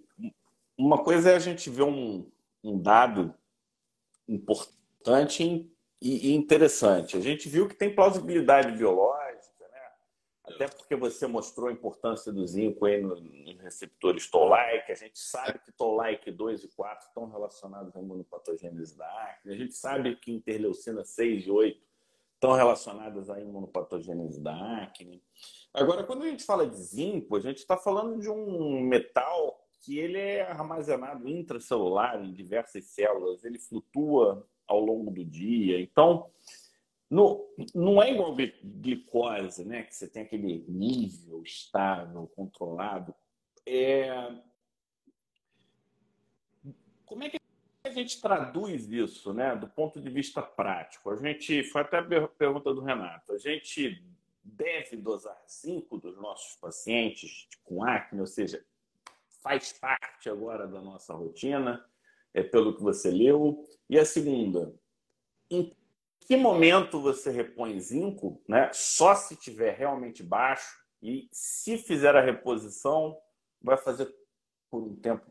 [0.77, 2.31] uma coisa é a gente ver um,
[2.63, 3.35] um dado
[4.29, 5.71] importante
[6.01, 7.17] e interessante.
[7.17, 9.25] A gente viu que tem plausibilidade biológica
[10.45, 14.93] até porque você mostrou a importância do zinco aí nos no receptores Toll-like.
[14.93, 19.55] A gente sabe que Toll-like 2 e 4 estão relacionados à imunopatogênese da acne.
[19.55, 21.81] A gente sabe que interleucina 6 e 8
[22.35, 25.23] estão relacionadas à imunopatogênese da acne.
[25.73, 29.99] Agora, quando a gente fala de zinco, a gente está falando de um metal que
[29.99, 35.79] ele é armazenado intracelular em diversas células, ele flutua ao longo do dia.
[35.81, 36.31] Então,
[37.11, 39.83] no, não é igual glicose, né?
[39.83, 43.15] Que você tem aquele nível estável, controlado.
[43.67, 44.11] É...
[47.05, 47.39] Como é que
[47.85, 49.55] a gente traduz isso, né?
[49.55, 51.11] Do ponto de vista prático.
[51.11, 53.33] A gente foi até a pergunta do Renato.
[53.33, 54.03] A gente
[54.43, 58.65] deve dosar zinco dos nossos pacientes com acne, ou seja,
[59.45, 61.85] faz parte agora da nossa rotina,
[62.33, 63.63] é pelo que você leu.
[63.91, 64.75] E a segunda,
[65.51, 65.77] em
[66.21, 68.71] que momento você repõe zinco, né?
[68.73, 73.21] Só se tiver realmente baixo e se fizer a reposição,
[73.61, 74.13] vai fazer
[74.71, 75.31] por um tempo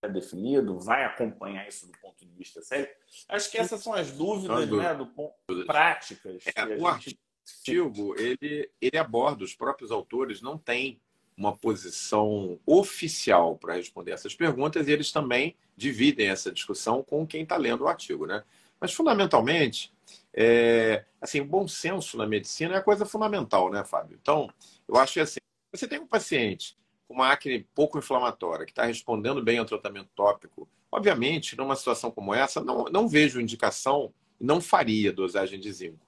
[0.00, 2.88] pré-definido, vai acompanhar isso do ponto de vista sério.
[3.28, 5.34] Acho que essas são as dúvidas, né, do ponto
[5.66, 6.42] práticas.
[6.56, 7.20] É, o gente...
[7.46, 11.02] artigo ele ele aborda os próprios autores não têm
[11.36, 17.42] uma posição oficial para responder essas perguntas e eles também dividem essa discussão com quem
[17.42, 18.44] está lendo o artigo, né?
[18.80, 19.92] Mas fundamentalmente
[20.32, 24.18] é, assim, o bom senso na medicina é a coisa fundamental, né, Fábio?
[24.20, 24.48] Então,
[24.88, 25.40] eu acho que assim,
[25.72, 26.76] você tem um paciente
[27.06, 32.10] com uma acne pouco inflamatória, que está respondendo bem ao tratamento tópico, obviamente, numa situação
[32.10, 36.06] como essa, não, não vejo indicação, não faria dosagem de zinco.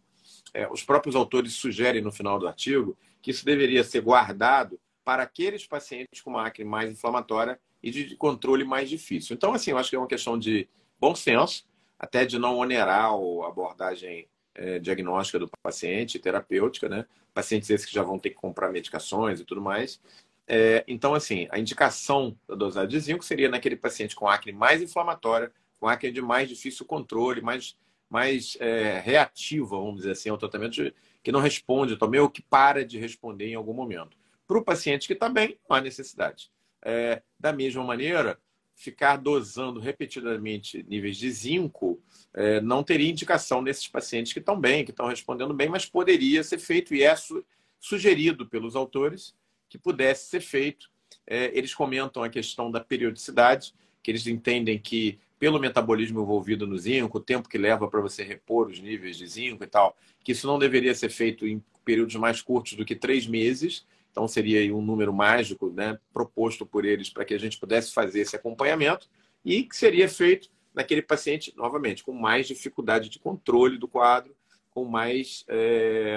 [0.54, 5.22] É, os próprios autores sugerem no final do artigo que isso deveria ser guardado para
[5.22, 9.34] aqueles pacientes com uma acne mais inflamatória e de controle mais difícil.
[9.34, 11.64] Então, assim, eu acho que é uma questão de bom senso,
[11.98, 17.06] até de não onerar a abordagem é, diagnóstica do paciente, terapêutica, né?
[17.34, 20.00] Pacientes esses que já vão ter que comprar medicações e tudo mais.
[20.46, 24.82] É, então, assim, a indicação da dosagem de zinco seria naquele paciente com acne mais
[24.82, 27.76] inflamatória, com acne de mais difícil controle, mais,
[28.08, 32.42] mais é, reativa, vamos dizer assim, ao tratamento de, que não responde também ou que
[32.42, 34.16] para de responder em algum momento.
[34.52, 36.50] Para o paciente que está bem, não há necessidade.
[36.84, 38.38] É, da mesma maneira,
[38.74, 41.98] ficar dosando repetidamente níveis de zinco
[42.34, 46.44] é, não teria indicação nesses pacientes que estão bem, que estão respondendo bem, mas poderia
[46.44, 47.42] ser feito e é su
[47.80, 49.34] sugerido pelos autores
[49.70, 50.90] que pudesse ser feito.
[51.26, 53.72] É, eles comentam a questão da periodicidade,
[54.02, 58.22] que eles entendem que pelo metabolismo envolvido no zinco, o tempo que leva para você
[58.22, 62.16] repor os níveis de zinco e tal, que isso não deveria ser feito em períodos
[62.16, 67.08] mais curtos do que três meses, então, seria um número mágico né, proposto por eles
[67.08, 69.08] para que a gente pudesse fazer esse acompanhamento
[69.42, 74.36] e que seria feito naquele paciente, novamente, com mais dificuldade de controle do quadro,
[74.70, 75.44] com mais.
[75.48, 76.16] É,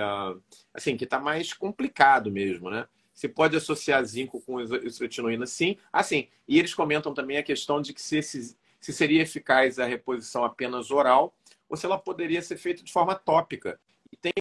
[0.73, 2.85] assim, que está mais complicado mesmo, né?
[3.13, 5.77] Você pode associar zinco com isotinoína, sim.
[5.91, 10.43] Assim, e eles comentam também a questão de que se, se seria eficaz a reposição
[10.43, 11.33] apenas oral
[11.69, 13.79] ou se ela poderia ser feita de forma tópica.
[14.11, 14.33] E tem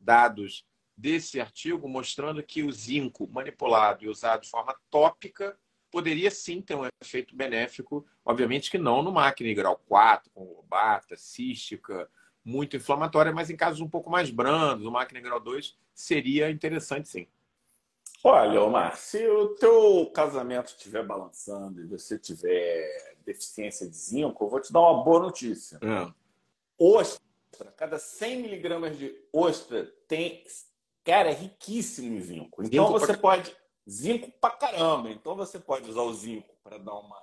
[0.00, 0.64] dados
[0.98, 5.56] desse artigo mostrando que o zinco manipulado e usado de forma tópica
[5.92, 11.16] poderia sim ter um efeito benéfico, obviamente que não no máquina grau 4, com lobata,
[11.16, 12.10] cística,
[12.44, 17.08] muito inflamatória, mas em casos um pouco mais brandos, o máquina grau 2 seria interessante
[17.08, 17.28] sim.
[18.24, 24.48] Olha, Omar, se o teu casamento estiver balançando e você tiver deficiência de zinco, eu
[24.48, 25.78] vou te dar uma boa notícia.
[25.80, 26.12] É.
[26.76, 30.42] Ostra, cada 100 miligramas de ostra tem
[31.08, 32.62] Cara, é riquíssimo em zinco.
[32.62, 33.56] Então zinco você pode.
[33.88, 35.08] Zinco pra caramba.
[35.08, 37.18] Então você pode usar o zinco para dar uma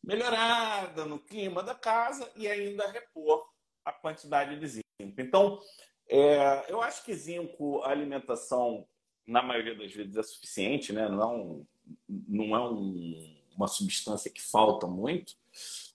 [0.00, 3.44] melhorada no clima da casa e ainda repor
[3.84, 4.84] a quantidade de zinco.
[5.00, 5.58] Então,
[6.08, 8.86] é, eu acho que zinco, a alimentação,
[9.26, 11.08] na maioria das vezes, é suficiente, né?
[11.08, 11.66] Não
[12.08, 15.34] é, não é um, uma substância que falta muito.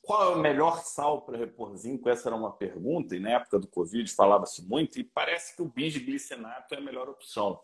[0.10, 2.10] Qual é o melhor sal para repor zinco?
[2.10, 5.66] Essa era uma pergunta, e na época do Covid falava-se muito, e parece que o
[5.66, 7.62] bisglicinato é a melhor opção.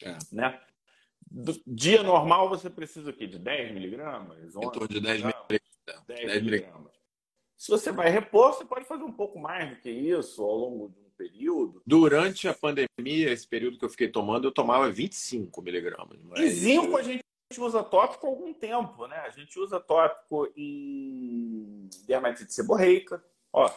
[0.00, 0.16] É.
[0.30, 0.60] Né?
[1.28, 3.26] Do dia normal você precisa o quê?
[3.26, 4.54] De 10 miligramas?
[4.54, 5.60] Em torno de 10 miligramas.
[6.06, 6.92] 10, 10 miligramas.
[7.56, 10.88] Se você vai repor, você pode fazer um pouco mais do que isso ao longo
[10.88, 11.82] de um período.
[11.84, 16.16] Durante a pandemia, esse período que eu fiquei tomando, eu tomava 25 miligramas.
[16.36, 17.24] E zinco a gente
[17.60, 19.16] usa tópico há algum tempo, né?
[19.18, 23.22] A gente usa tópico em dermatite seborreica.
[23.52, 23.70] Ó,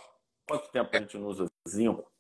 [0.47, 2.11] quanto tempo a gente não usa zinco?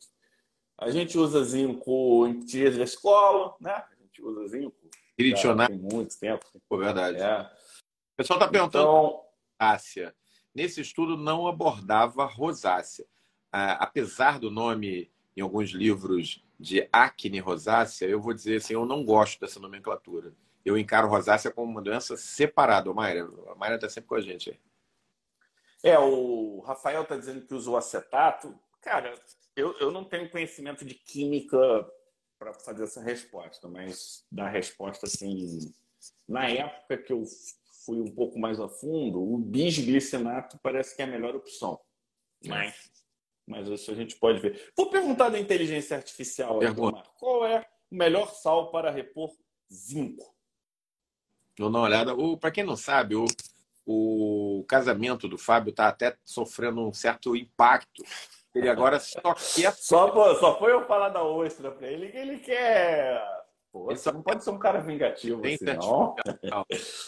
[0.77, 3.71] A gente usa zinco em dias da escola, né?
[3.71, 4.75] A gente usa zinco.
[5.17, 5.69] Iritionar.
[5.69, 6.45] Tem muito tempo.
[6.67, 7.21] Pô, verdade.
[7.21, 7.41] É.
[7.41, 8.83] O pessoal está perguntando.
[8.83, 10.13] Então,
[10.53, 13.05] Nesse estudo não abordava rosácea.
[13.51, 18.85] Ah, apesar do nome em alguns livros de acne rosácea, eu vou dizer assim, eu
[18.85, 20.33] não gosto dessa nomenclatura.
[20.65, 22.91] Eu encaro rosácea como uma doença separada.
[22.91, 24.59] Mayra, a Mayra está sempre com a gente aí.
[25.83, 28.59] É, o Rafael está dizendo que usou acetato.
[28.81, 29.13] Cara,
[29.55, 31.57] eu, eu não tenho conhecimento de química
[32.39, 35.73] para fazer essa resposta, mas da resposta assim,
[36.27, 37.23] na época que eu
[37.85, 41.79] fui um pouco mais a fundo, o bisglicinato parece que é a melhor opção.
[42.45, 42.91] Mas,
[43.45, 44.73] mas isso a gente pode ver.
[44.75, 46.67] Vou perguntar da inteligência artificial aí,
[47.17, 49.31] Qual é o melhor sal para repor
[49.71, 50.34] zinco?
[51.57, 52.13] Vou dar uma olhada.
[52.39, 53.25] Para quem não sabe, o,
[53.85, 58.03] o casamento do Fábio está até sofrendo um certo impacto.
[58.53, 59.73] Ele agora só quer.
[59.75, 63.21] Só, só foi eu falar da ostra para ele que ele quer.
[63.69, 66.15] Pô, ele só não pode ser um cara vingativo, Tem assim, não.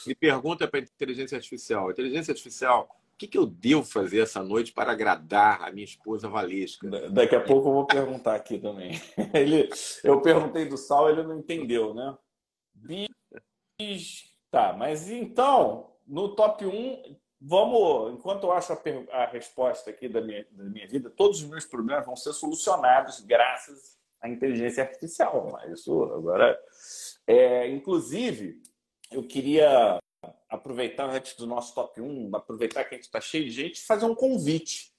[0.05, 4.43] Me pergunta para a inteligência artificial: inteligência artificial, o que, que eu devo fazer essa
[4.43, 6.89] noite para agradar a minha esposa Valesca?
[7.09, 9.01] Daqui a pouco eu vou perguntar aqui também.
[9.33, 9.69] Ele,
[10.03, 12.17] eu perguntei do sal, ele não entendeu, né?
[12.75, 18.13] Bis, Tá, mas então, no top 1, vamos.
[18.13, 18.79] Enquanto eu acho a,
[19.11, 23.19] a resposta aqui da minha, da minha vida, todos os meus problemas vão ser solucionados
[23.21, 25.49] graças à inteligência artificial.
[25.51, 26.57] Mas isso agora.
[27.25, 28.61] É, inclusive,
[29.11, 29.99] eu queria
[30.49, 34.05] aproveitar antes do nosso top 1, aproveitar que a gente está cheio de gente, fazer
[34.05, 34.93] um convite.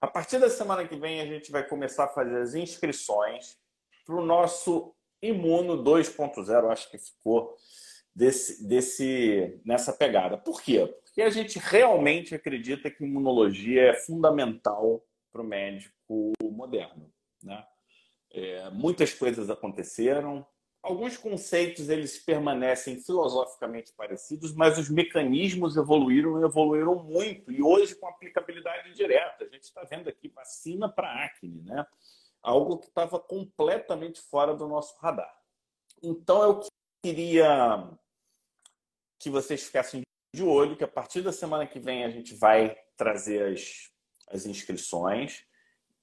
[0.00, 3.58] A partir da semana que vem, a gente vai começar a fazer as inscrições
[4.04, 7.56] para o nosso Imuno 2.0, acho que ficou
[8.14, 10.38] desse, desse, nessa pegada.
[10.38, 10.86] Por quê?
[11.04, 17.12] Porque a gente realmente acredita que imunologia é fundamental para o médico moderno.
[17.42, 17.64] Né?
[18.30, 20.46] É, muitas coisas aconteceram,
[20.82, 27.50] alguns conceitos eles permanecem filosoficamente parecidos, mas os mecanismos evoluíram e evoluíram muito.
[27.50, 29.44] E hoje com aplicabilidade direta.
[29.44, 31.86] A gente está vendo aqui vacina para acne, né?
[32.42, 35.34] Algo que estava completamente fora do nosso radar.
[36.02, 36.60] Então eu
[37.02, 37.88] queria
[39.18, 40.02] que vocês ficassem
[40.34, 43.90] de olho, que a partir da semana que vem a gente vai trazer as,
[44.28, 45.44] as inscrições.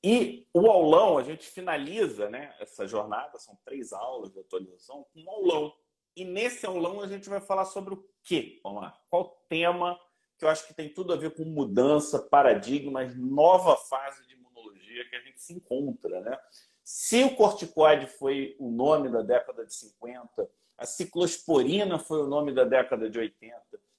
[0.04, 5.22] E o aulão, a gente finaliza né, essa jornada, são três aulas de atualização, com
[5.22, 5.74] um aulão.
[6.16, 8.60] E nesse aulão a gente vai falar sobre o quê?
[8.64, 9.00] Vamos lá.
[9.10, 10.00] Qual tema
[10.42, 15.08] que eu acho que tem tudo a ver com mudança, paradigmas, nova fase de imunologia
[15.08, 16.20] que a gente se encontra.
[16.20, 16.36] Né?
[16.84, 20.50] Se o corticoide foi o nome da década de 50,
[20.82, 23.56] a ciclosporina foi o nome da década de 80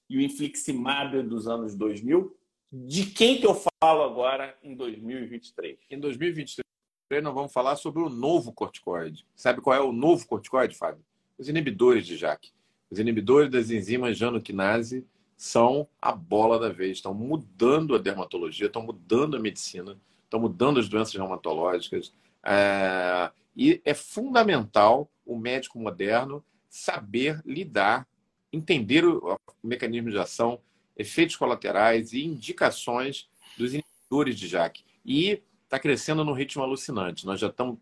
[0.09, 2.35] e o infliximab dos anos 2000.
[2.69, 5.79] De quem que eu falo agora em 2023?
[5.89, 6.63] Em 2023
[7.23, 9.25] nós vamos falar sobre o novo corticoide.
[9.33, 11.01] Sabe qual é o novo corticoide, Fábio?
[11.37, 12.51] Os inibidores de JAK.
[12.91, 15.07] Os inibidores das enzimas janoquinase
[15.37, 20.81] são a bola da vez, estão mudando a dermatologia, estão mudando a medicina, estão mudando
[20.81, 22.13] as doenças reumatológicas.
[22.43, 23.31] É...
[23.55, 26.43] E é fundamental o médico moderno
[26.73, 28.07] saber lidar,
[28.51, 30.59] entender o, mecanismo de ação,
[30.97, 34.83] efeitos colaterais e indicações dos inibidores de JAK.
[35.05, 37.27] E está crescendo num ritmo alucinante.
[37.27, 37.77] Nós já estamos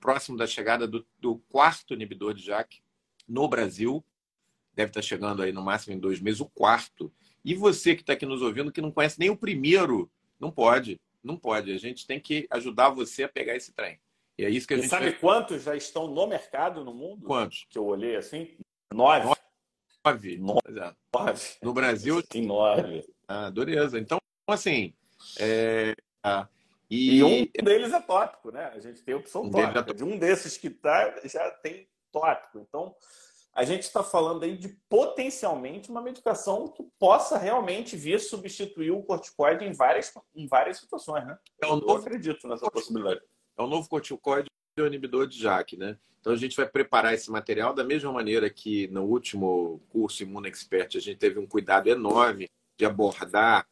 [0.00, 2.82] próximo da chegada do, do quarto inibidor de JAK
[3.28, 4.02] no Brasil.
[4.74, 7.12] Deve estar tá chegando aí no máximo em dois meses, o quarto.
[7.44, 10.10] E você que está aqui nos ouvindo, que não conhece nem o primeiro,
[10.40, 10.98] não pode.
[11.22, 11.70] Não pode.
[11.70, 14.00] A gente tem que ajudar você a pegar esse trem.
[14.42, 14.90] E é isso que a e gente.
[14.90, 15.18] Sabe vai...
[15.20, 17.24] quantos já estão no mercado no mundo?
[17.24, 17.64] Quantos?
[17.70, 18.56] Que eu olhei assim?
[18.92, 19.28] Nove.
[20.04, 20.38] Nove.
[20.38, 21.58] Nove.
[21.62, 22.20] No Brasil.
[22.24, 23.06] Tem nove.
[23.28, 24.00] Ah, dureza.
[24.00, 24.18] Então,
[24.48, 24.92] assim.
[25.38, 25.94] É...
[26.24, 26.48] Ah,
[26.90, 27.18] e...
[27.18, 27.22] e...
[27.22, 28.72] um deles é tópico, né?
[28.74, 29.94] A gente tem opção um tópica.
[29.94, 32.58] De um desses que tá, já tem tópico.
[32.58, 32.96] Então,
[33.54, 39.04] a gente está falando aí de potencialmente uma medicação que possa realmente vir substituir o
[39.04, 41.38] corticoide em várias, em várias situações, né?
[41.62, 43.20] Eu, eu acredito nessa possibilidade.
[43.56, 44.48] É um novo corticoide
[44.78, 45.98] e inibidor de JAK, né?
[46.20, 50.46] Então a gente vai preparar esse material da mesma maneira que no último curso Imuno
[50.46, 52.48] Expert a gente teve um cuidado enorme
[52.78, 53.66] de abordar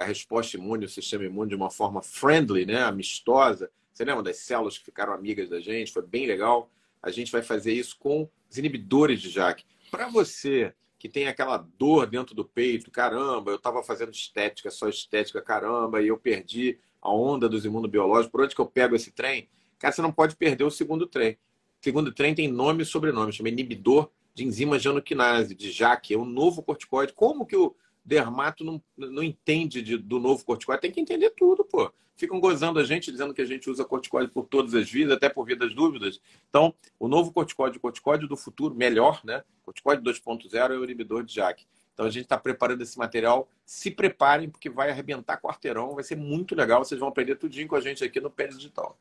[0.00, 2.82] a resposta imune, o sistema imune de uma forma friendly, né?
[2.82, 3.70] amistosa.
[3.92, 5.92] Você lembra das células que ficaram amigas da gente?
[5.92, 6.70] Foi bem legal.
[7.02, 9.64] A gente vai fazer isso com os inibidores de JAK.
[9.90, 14.88] Para você que tem aquela dor dentro do peito, caramba, eu estava fazendo estética, só
[14.88, 19.10] estética, caramba, e eu perdi a onda dos imunobiológicos, por onde que eu pego esse
[19.10, 19.48] trem?
[19.78, 21.32] Cara, você não pode perder o segundo trem.
[21.80, 26.18] O segundo trem tem nome e sobrenome, chama inibidor de enzima janoquinase, de JAK, é
[26.18, 27.12] um novo corticoide.
[27.12, 27.74] Como que o
[28.04, 30.82] dermato não, não entende de, do novo corticoide?
[30.82, 31.92] Tem que entender tudo, pô.
[32.16, 35.28] Ficam gozando a gente, dizendo que a gente usa corticoide por todas as vidas, até
[35.28, 36.20] por vidas dúvidas.
[36.48, 39.42] Então, o novo corticoide, o corticoide do futuro, melhor, né?
[39.64, 41.64] Corticoide 2.0 é o inibidor de JAK.
[41.98, 43.48] Então a gente está preparando esse material.
[43.64, 46.84] Se preparem, porque vai arrebentar quarteirão, vai ser muito legal.
[46.84, 48.96] Vocês vão aprender tudinho com a gente aqui no Pé Digital.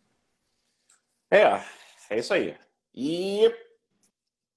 [1.30, 1.62] É,
[2.10, 2.58] é isso aí.
[2.96, 3.54] E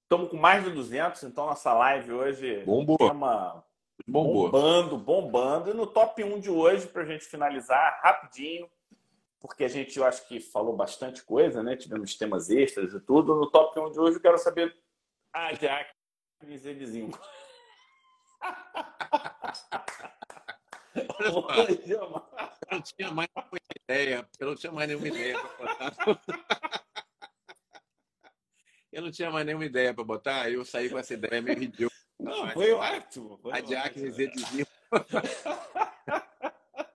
[0.05, 2.97] estamos com mais de 200, então nossa live hoje Bombou.
[2.99, 3.63] Chama...
[4.09, 4.51] Bombou.
[4.51, 5.71] bombando, bombando.
[5.71, 8.71] E no top 1 de hoje, para a gente finalizar rapidinho,
[9.39, 11.77] porque a gente, eu acho que falou bastante coisa, né?
[11.77, 13.35] Tivemos temas extras e tudo.
[13.35, 14.75] No top 1 de hoje, eu quero saber
[15.31, 15.91] a Jack
[21.87, 24.29] Eu não tinha mais nenhuma ideia.
[24.39, 25.95] Eu não tinha mais nenhuma ideia para botar.
[28.93, 30.51] Eu não tinha mais nenhuma ideia para botar.
[30.51, 31.91] Eu saí com essa ideia meio ridícula.
[32.19, 33.41] Não, foi ótimo.
[33.53, 34.67] A Diácono Zedizinho.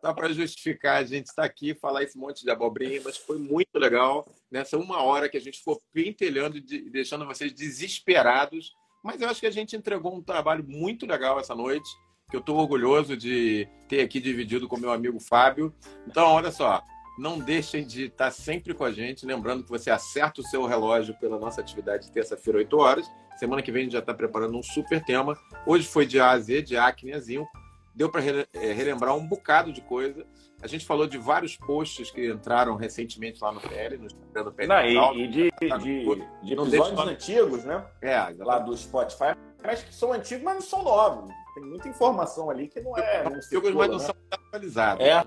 [0.01, 3.79] Só para justificar, a gente está aqui falar esse monte de abobrinha, mas foi muito
[3.79, 8.71] legal nessa uma hora que a gente ficou pentelhando e deixando vocês desesperados.
[9.05, 11.87] Mas eu acho que a gente entregou um trabalho muito legal essa noite
[12.27, 15.71] que eu estou orgulhoso de ter aqui dividido com meu amigo Fábio.
[16.07, 16.81] Então, olha só,
[17.19, 19.23] não deixem de estar sempre com a gente.
[19.23, 23.11] Lembrando que você acerta o seu relógio pela nossa atividade de terça-feira, 8 horas.
[23.37, 25.37] Semana que vem a gente já está preparando um super tema.
[25.67, 27.47] Hoje foi de A a Z, de acne a zinco.
[27.93, 30.25] Deu para é, relembrar um bocado de coisa.
[30.65, 34.51] A gente falou de vários posts que entraram recentemente lá no PL, no Instagram do
[34.51, 34.67] PL.
[34.67, 37.85] Não, e, e, de, de, de episódios antigos, né?
[38.01, 39.35] É, lá do Spotify.
[39.63, 41.31] Mas que são antigos, mas não são novos.
[41.53, 43.29] Tem muita informação ali que não é.
[43.29, 44.05] Não circula, mas não né?
[44.05, 45.05] são atualizados.
[45.05, 45.23] É.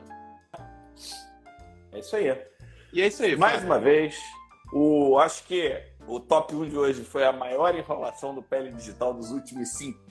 [1.92, 2.36] É isso aí.
[2.92, 3.36] E é isso aí.
[3.36, 4.16] Mais uma vez,
[4.72, 9.14] o, acho que o top 1 de hoje foi a maior enrolação do Pele Digital
[9.14, 10.07] dos últimos 50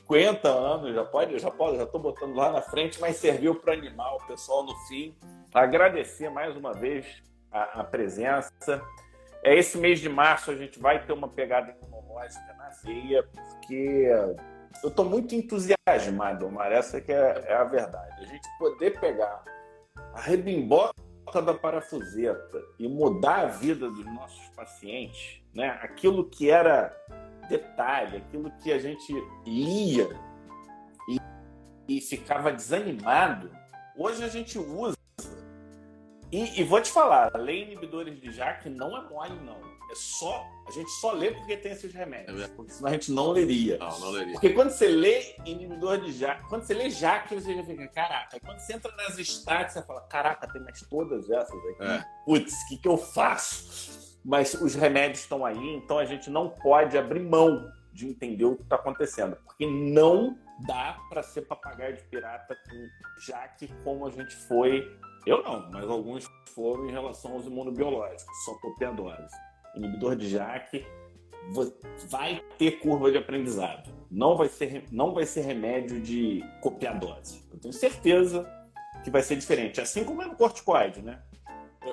[0.48, 0.96] anos.
[0.96, 4.28] Já pode, já pode, já estou botando lá na frente, mas serviu para animar o
[4.28, 5.16] pessoal no fim.
[5.54, 8.82] Agradecer mais uma vez a, a presença.
[9.44, 14.10] É esse mês de março a gente vai ter uma pegada imunológica na veia, porque
[14.84, 16.72] eu estou muito entusiasmado, Omar.
[16.72, 18.22] Essa que é, é, a verdade.
[18.22, 19.44] A gente poder pegar
[20.14, 20.94] a rebimboca
[21.44, 25.78] da parafuseta e mudar a vida dos nossos pacientes, né?
[25.82, 26.96] Aquilo que era
[27.48, 29.14] detalhe, aquilo que a gente
[29.46, 30.10] lia
[31.10, 31.20] e,
[31.88, 33.52] e ficava desanimado,
[33.98, 34.98] hoje a gente usa.
[36.32, 39.96] E, e vou te falar, a lei inibidores de JAK não é mole, não é
[39.96, 40.46] só.
[40.68, 42.42] A gente só lê porque tem esses remédios.
[42.42, 43.78] É porque senão a gente não leria.
[43.78, 44.34] Não, não leria.
[44.34, 48.40] Porque quando você lê inibidor de Jaque, quando você lê Jaque, você já fica, caraca.
[48.40, 51.84] Quando você entra nas stats, você fala, caraca, tem mais todas essas aqui.
[51.84, 52.06] É.
[52.26, 54.07] Putz, o que, que eu faço?
[54.28, 58.58] Mas os remédios estão aí, então a gente não pode abrir mão de entender o
[58.58, 59.38] que está acontecendo.
[59.38, 64.86] Porque não dá para ser papagaio de pirata com Jaque como a gente foi.
[65.26, 69.32] Eu não, mas alguns foram em relação aos imunobiológicos, só copiadores
[69.78, 70.86] inibidor de JAK,
[72.10, 73.92] vai ter curva de aprendizado.
[74.10, 77.44] Não vai ser, não vai ser remédio de copiadose.
[77.52, 78.50] Eu tenho certeza
[79.04, 79.80] que vai ser diferente.
[79.80, 81.22] Assim como é no corticoide, né?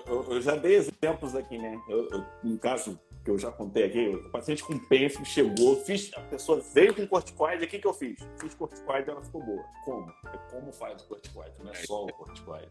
[0.06, 1.80] Eu, eu, já dei exemplos aqui, né?
[1.88, 6.10] Eu, eu, no caso que eu já contei aqui, o paciente com pênfilo chegou, fiz,
[6.14, 8.18] a pessoa veio com corticoide, o que, que eu fiz?
[8.38, 9.64] Fiz corticoide e ela ficou boa.
[9.84, 10.10] Como?
[10.26, 12.68] É como faz o corticoide, não é só o corticoide.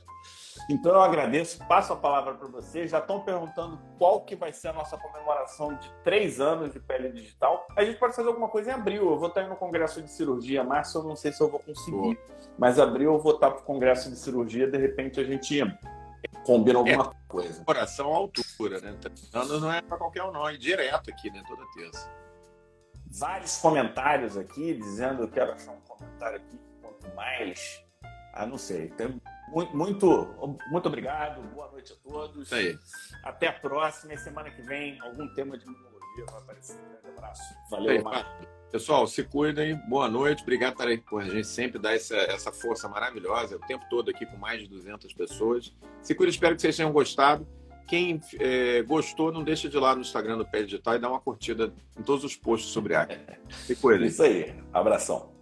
[0.70, 2.92] Então eu agradeço, passo a palavra para vocês.
[2.92, 7.10] Já estão perguntando qual que vai ser a nossa comemoração de três anos de pele
[7.10, 7.66] digital.
[7.76, 9.10] A gente pode fazer alguma coisa em abril.
[9.10, 12.20] Eu vou estar no congresso de cirurgia, março eu não sei se eu vou conseguir,
[12.60, 15.60] mas abril eu vou estar para o congresso de cirurgia, de repente a gente
[16.46, 17.64] combina alguma é, coisa.
[17.64, 18.98] Coração à altura, né?
[19.34, 20.48] Ano não é para qualquer um, não.
[20.48, 21.44] É direto aqui, né?
[21.48, 22.12] Toda terça.
[23.08, 26.60] Vários comentários aqui dizendo que quero achar um comentário aqui.
[26.82, 27.84] Quanto mais.
[28.34, 28.90] Ah, não sei.
[28.90, 31.42] Tem muito, muito, muito obrigado.
[31.54, 32.48] Boa noite a todos.
[32.48, 32.78] Isso aí.
[33.24, 34.14] Até a próxima.
[34.14, 35.66] E semana que vem, algum tema de
[36.14, 36.76] imunologia vai aparecer.
[36.76, 37.56] Um grande abraço.
[37.70, 38.48] Valeu, Marcos.
[38.72, 42.90] Pessoal, se cuidem, boa noite, obrigado por, por a gente sempre dar essa, essa força
[42.90, 45.72] maravilhosa, o tempo todo aqui com mais de 200 pessoas.
[46.02, 47.48] Se cuidem, espero que vocês tenham gostado.
[47.88, 51.10] Quem é, gostou, não deixa de ir lá no Instagram do Pé Digital e dar
[51.10, 53.08] uma curtida em todos os posts sobre a
[53.52, 54.08] Se cuidem.
[54.08, 55.33] Isso aí, abração.